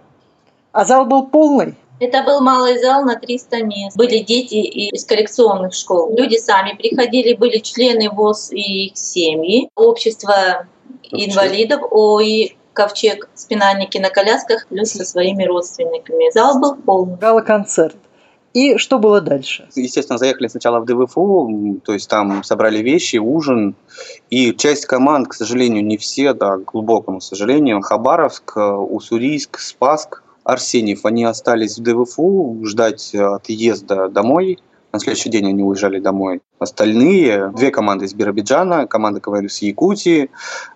[0.72, 1.74] А зал был полный?
[2.02, 3.96] Это был малый зал на 300 мест.
[3.96, 6.12] Были дети из коллекционных школ.
[6.16, 9.68] Люди сами приходили, были члены ВОЗ и их семьи.
[9.76, 10.66] Общество
[11.12, 16.32] инвалидов ОИ ковчег спинальники на колясках, плюс со своими родственниками.
[16.32, 17.16] Зал был полный.
[17.18, 17.94] Гала-концерт.
[18.52, 19.68] И что было дальше?
[19.76, 23.76] Естественно, заехали сначала в ДВФУ, то есть там собрали вещи, ужин.
[24.28, 31.04] И часть команд, к сожалению, не все, да, к глубокому сожалению, Хабаровск, Уссурийск, Спаск, Арсеньев,
[31.04, 34.58] они остались в ДВФУ ждать отъезда домой.
[34.92, 36.42] На следующий день они уезжали домой.
[36.58, 40.30] Остальные, две команды из Биробиджана, команда КВН Якутии,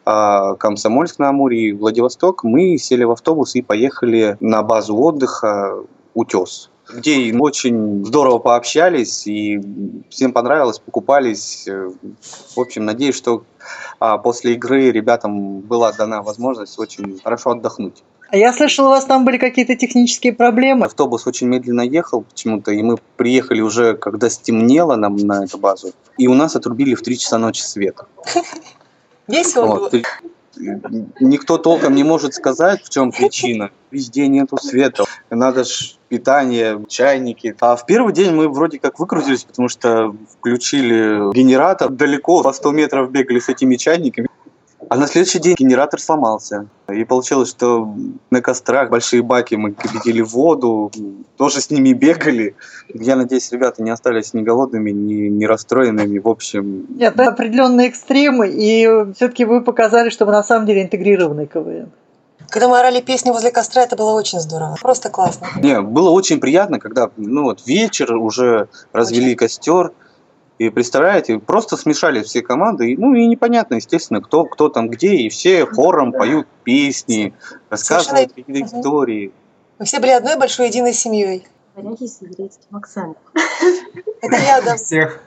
[0.06, 5.84] а, Комсомольск на Амуре и Владивосток, мы сели в автобус и поехали на базу отдыха
[6.14, 9.60] «Утес», где очень здорово пообщались, и
[10.08, 11.68] всем понравилось, покупались.
[11.68, 13.44] В общем, надеюсь, что
[14.00, 18.02] а, после игры ребятам была дана возможность очень хорошо отдохнуть.
[18.28, 20.86] А я слышал, у вас там были какие-то технические проблемы.
[20.86, 25.92] Автобус очень медленно ехал почему-то, и мы приехали уже, когда стемнело нам на эту базу,
[26.18, 27.98] и у нас отрубили в 3 часа ночи свет.
[29.28, 29.90] Весело было.
[31.20, 33.70] Никто толком не может сказать, в чем причина.
[33.90, 35.04] Везде нету света.
[35.30, 37.54] Надо ж питание, чайники.
[37.60, 41.90] А в первый день мы вроде как выкрутились, потому что включили генератор.
[41.90, 44.28] Далеко, по 100 метров бегали с этими чайниками.
[44.88, 46.66] А на следующий день генератор сломался.
[46.88, 47.92] И получилось, что
[48.30, 50.92] на кострах большие баки мы кипятили воду,
[51.36, 52.54] тоже с ними бегали.
[52.94, 56.18] Я надеюсь, ребята не остались ни голодными, ни, ни расстроенными.
[56.18, 56.86] В общем...
[56.88, 61.90] Нет, это определенные экстремы, и все-таки вы показали, что вы на самом деле интегрированный КВН.
[62.48, 64.76] Когда мы орали песни возле костра, это было очень здорово.
[64.80, 65.48] Просто классно.
[65.60, 69.36] Не, было очень приятно, когда ну вот вечер, уже развели очень.
[69.36, 69.92] костер,
[70.58, 75.28] и представляете, просто смешали все команды, ну и непонятно, естественно, кто, кто там где, и
[75.28, 77.34] все хором поют песни,
[77.68, 78.80] рассказывают какие-то угу.
[78.80, 79.32] истории.
[79.78, 81.46] Мы все были одной большой единой семьей.
[81.74, 83.22] Варяги с еврейским акцентом.
[84.22, 84.78] Это рядом.
[84.78, 85.20] Всех.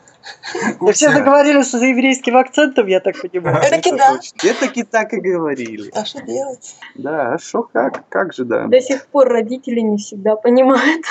[0.81, 3.57] И все договорились с еврейским акцентом, я так понимаю.
[3.61, 4.19] Это да.
[4.43, 5.91] Это так и говорили.
[5.93, 6.75] А что делать?
[6.95, 8.07] Да, а что как?
[8.09, 8.67] Как же да?
[8.67, 11.05] До сих пор родители не всегда понимают.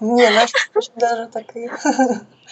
[0.00, 0.52] Не, наш
[0.96, 1.68] даже так и...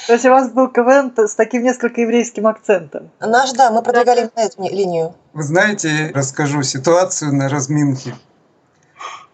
[0.07, 3.11] То есть у вас был КВН с таким несколько еврейским акцентом?
[3.21, 5.15] Наш, да, мы продвигали на эту линию.
[5.35, 8.15] Вы знаете, расскажу ситуацию на разминке.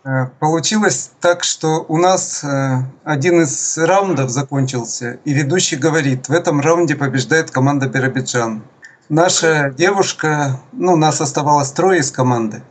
[0.06, 6.32] Э, получилось так, что у нас э, один из раундов закончился, и ведущий говорит, в
[6.32, 8.62] этом раунде побеждает команда Биробиджан.
[9.08, 12.62] Наша девушка, ну, нас оставалось трое из команды,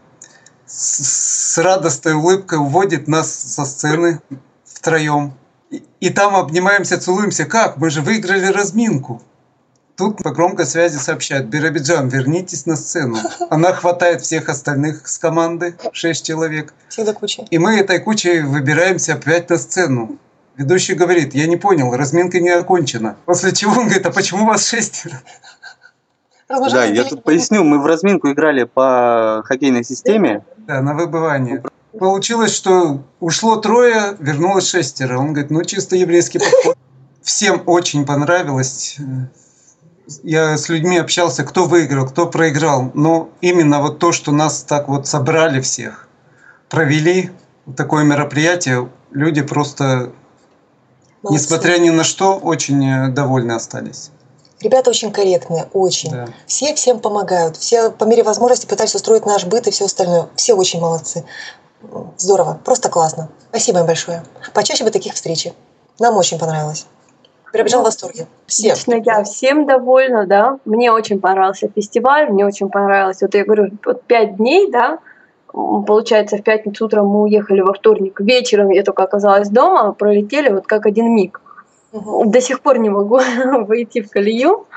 [0.65, 4.21] с, с радостной улыбкой уводит нас со сцены
[4.63, 5.33] втроем.
[5.71, 7.43] И, и там обнимаемся, целуемся.
[7.43, 7.75] Как?
[7.75, 9.21] Мы же выиграли разминку.
[9.97, 13.17] Тут по громкой связи сообщают, Биробиджан, вернитесь на сцену.
[13.49, 16.73] Она хватает всех остальных с команды, шесть человек.
[16.89, 17.45] Всегда куча.
[17.49, 20.17] И мы этой кучей выбираемся опять на сцену.
[20.57, 23.15] Ведущий говорит, я не понял, разминка не окончена.
[23.25, 25.21] После чего он говорит, а почему вас шестеро?
[26.49, 30.45] Да, я тут поясню, мы в разминку играли по хоккейной системе.
[30.57, 31.63] Да, на выбывание.
[31.97, 35.17] Получилось, что ушло трое, вернулось шестеро.
[35.19, 36.77] Он говорит, ну чисто еврейский подход.
[37.21, 38.97] Всем очень понравилось
[40.23, 42.91] я с людьми общался, кто выиграл, кто проиграл.
[42.93, 46.07] Но именно вот то, что нас так вот собрали всех,
[46.69, 47.31] провели
[47.75, 50.11] такое мероприятие, люди просто,
[51.21, 51.43] Молодцы.
[51.43, 54.11] несмотря ни на что, очень э, довольны остались.
[54.61, 56.11] Ребята очень корректные, очень.
[56.11, 56.27] Да.
[56.47, 57.57] Все всем помогают.
[57.57, 60.29] Все по мере возможности пытаются устроить наш быт и все остальное.
[60.35, 61.25] Все очень молодцы.
[62.17, 63.29] Здорово, просто классно.
[63.49, 64.23] Спасибо им большое.
[64.53, 65.53] Почаще бы таких встречи.
[65.99, 66.87] Нам очень понравилось.
[67.55, 68.27] Биробиджан в восторге.
[68.47, 68.69] Все.
[68.69, 70.59] Лично я всем довольна, да.
[70.65, 73.21] Мне очень понравился фестиваль, мне очень понравилось.
[73.21, 74.99] Вот я говорю, вот пять дней, да,
[75.53, 78.19] получается, в пятницу утром мы уехали во вторник.
[78.19, 81.41] Вечером я только оказалась дома, пролетели вот как один миг.
[81.93, 82.25] Угу.
[82.25, 83.19] До сих пор не могу
[83.67, 84.67] выйти в колею.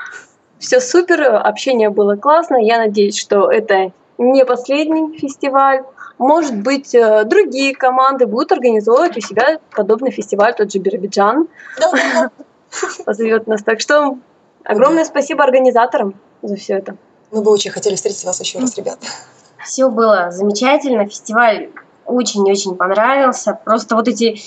[0.57, 2.55] Все супер, общение было классно.
[2.57, 5.83] Я надеюсь, что это не последний фестиваль.
[6.17, 11.47] Может быть, э, другие команды будут организовывать у себя подобный фестиваль, тот же Биробиджан.
[11.79, 12.29] Да,
[13.05, 13.63] позовет нас.
[13.63, 14.17] Так что
[14.63, 16.95] огромное спасибо организаторам за все это.
[17.31, 19.05] Мы бы очень хотели встретить вас еще раз, ребята.
[19.63, 21.07] Все было замечательно.
[21.07, 21.69] Фестиваль
[22.05, 23.59] очень-очень понравился.
[23.65, 24.41] Просто вот эти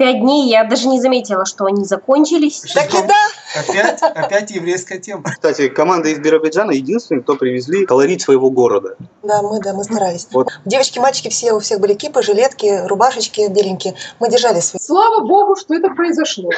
[0.00, 2.62] пять дней я даже не заметила, что они закончились.
[2.74, 3.14] Так и да.
[3.54, 5.24] Опять, опять еврейская тема.
[5.24, 8.96] Кстати, команда из Биробиджана единственные, кто привезли колорит своего города.
[9.22, 10.26] Да, мы, да, мы старались.
[10.32, 10.48] Вот.
[10.64, 13.94] Девочки, мальчики, все, у всех были кипы, жилетки, рубашечки беленькие.
[14.20, 14.80] Мы держали свои.
[14.80, 16.50] Слава богу, что это произошло.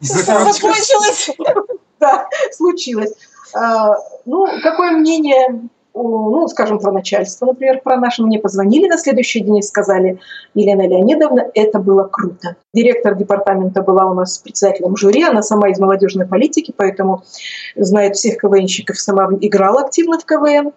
[0.00, 1.30] Закончилось.
[2.00, 3.10] Да, случилось.
[3.52, 8.22] А, ну, какое мнение ну, скажем, про начальство, например, про наше.
[8.22, 10.20] Мне позвонили на следующий день и сказали,
[10.54, 12.56] Елена Леонидовна, это было круто.
[12.72, 17.22] Директор департамента была у нас председателем жюри, она сама из молодежной политики, поэтому
[17.76, 20.72] знает всех КВНщиков, сама играла активно в КВН.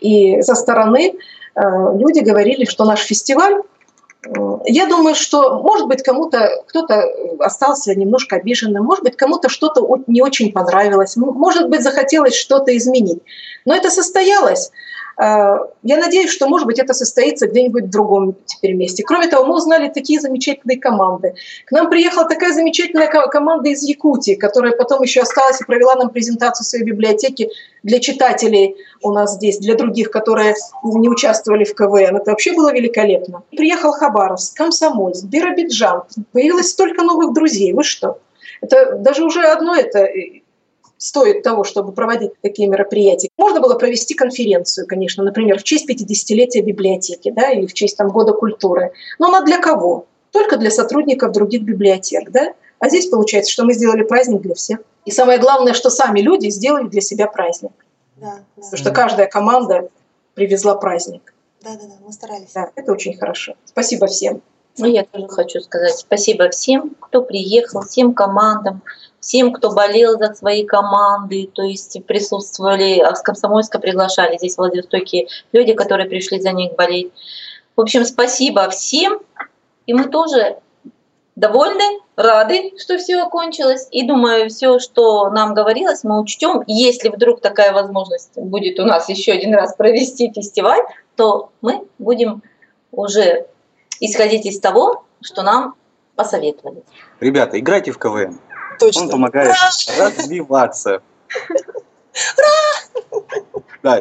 [0.00, 1.14] И со стороны
[1.54, 1.60] э,
[1.96, 3.62] люди говорили, что наш фестиваль
[4.66, 7.04] я думаю, что, может быть, кому-то кто-то
[7.40, 13.22] остался немножко обиженным, может быть, кому-то что-то не очень понравилось, может быть, захотелось что-то изменить.
[13.64, 14.70] Но это состоялось.
[15.16, 19.02] А, я надеюсь, что, может быть, это состоится где-нибудь в другом теперь месте.
[19.02, 21.34] Кроме того, мы узнали такие замечательные команды.
[21.66, 26.10] К нам приехала такая замечательная команда из Якутии, которая потом еще осталась и провела нам
[26.10, 27.50] презентацию своей библиотеки
[27.82, 30.54] для читателей у нас здесь, для других, которые
[30.84, 32.16] не участвовали в КВН.
[32.16, 33.42] Это вообще было великолепно.
[33.50, 36.02] Приехал Хабаровск, Комсомольск, Биробиджан.
[36.32, 37.72] Появилось столько новых друзей.
[37.72, 38.18] Вы что?
[38.60, 40.08] Это даже уже одно это
[41.02, 43.28] стоит того, чтобы проводить такие мероприятия.
[43.36, 48.08] Можно было провести конференцию, конечно, например, в честь 50-летия библиотеки да, или в честь там,
[48.08, 48.92] Года культуры.
[49.18, 50.06] Но она для кого?
[50.30, 52.30] Только для сотрудников других библиотек.
[52.30, 52.54] Да?
[52.78, 54.78] А здесь получается, что мы сделали праздник для всех.
[55.04, 57.72] И самое главное, что сами люди сделали для себя праздник.
[58.16, 58.44] Да, да.
[58.54, 59.88] Потому что каждая команда
[60.34, 61.34] привезла праздник.
[61.62, 62.52] Да, да, да, мы старались.
[62.54, 63.54] Да, это очень хорошо.
[63.64, 64.40] Спасибо всем.
[64.78, 68.82] Ну, я тоже хочу сказать спасибо всем, кто приехал, всем командам,
[69.22, 75.28] всем, кто болел за свои команды, то есть присутствовали, а с Комсомольска приглашали здесь Владивостоке
[75.52, 77.12] люди, которые пришли за них болеть.
[77.76, 79.20] В общем, спасибо всем,
[79.86, 80.58] и мы тоже
[81.36, 83.88] довольны, рады, что все окончилось.
[83.92, 86.62] И думаю, все, что нам говорилось, мы учтем.
[86.66, 90.82] Если вдруг такая возможность будет у нас еще один раз провести фестиваль,
[91.16, 92.42] то мы будем
[92.90, 93.46] уже
[94.00, 95.76] исходить из того, что нам
[96.16, 96.82] посоветовали.
[97.20, 98.38] Ребята, играйте в КВН.
[98.82, 99.02] Точно.
[99.02, 99.54] Он помогает
[99.96, 100.06] Ура!
[100.08, 101.02] развиваться.
[103.10, 103.22] Ура!
[103.82, 104.00] Да,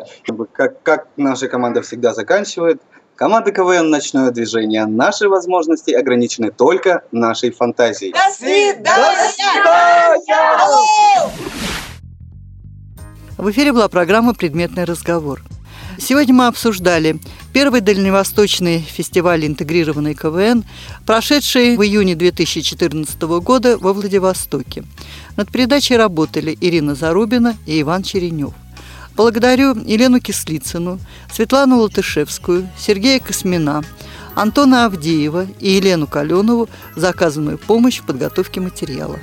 [0.53, 2.81] как, как наша команда всегда заканчивает,
[3.15, 4.85] команда КВН «Ночное движение».
[4.85, 8.13] Наши возможности ограничены только нашей фантазией.
[8.13, 8.75] До свидания!
[8.83, 10.61] До свидания!
[13.37, 15.41] В эфире была программа «Предметный разговор».
[15.97, 17.19] Сегодня мы обсуждали
[17.53, 20.63] первый дальневосточный фестиваль интегрированной КВН,
[21.05, 24.83] прошедший в июне 2014 года во Владивостоке.
[25.37, 28.53] Над передачей работали Ирина Зарубина и Иван Черенев.
[29.15, 30.99] Благодарю Елену Кислицыну,
[31.31, 33.83] Светлану Латышевскую, Сергея Космина,
[34.35, 39.19] Антона Авдеева и Елену Каленову за оказанную помощь в подготовке материала.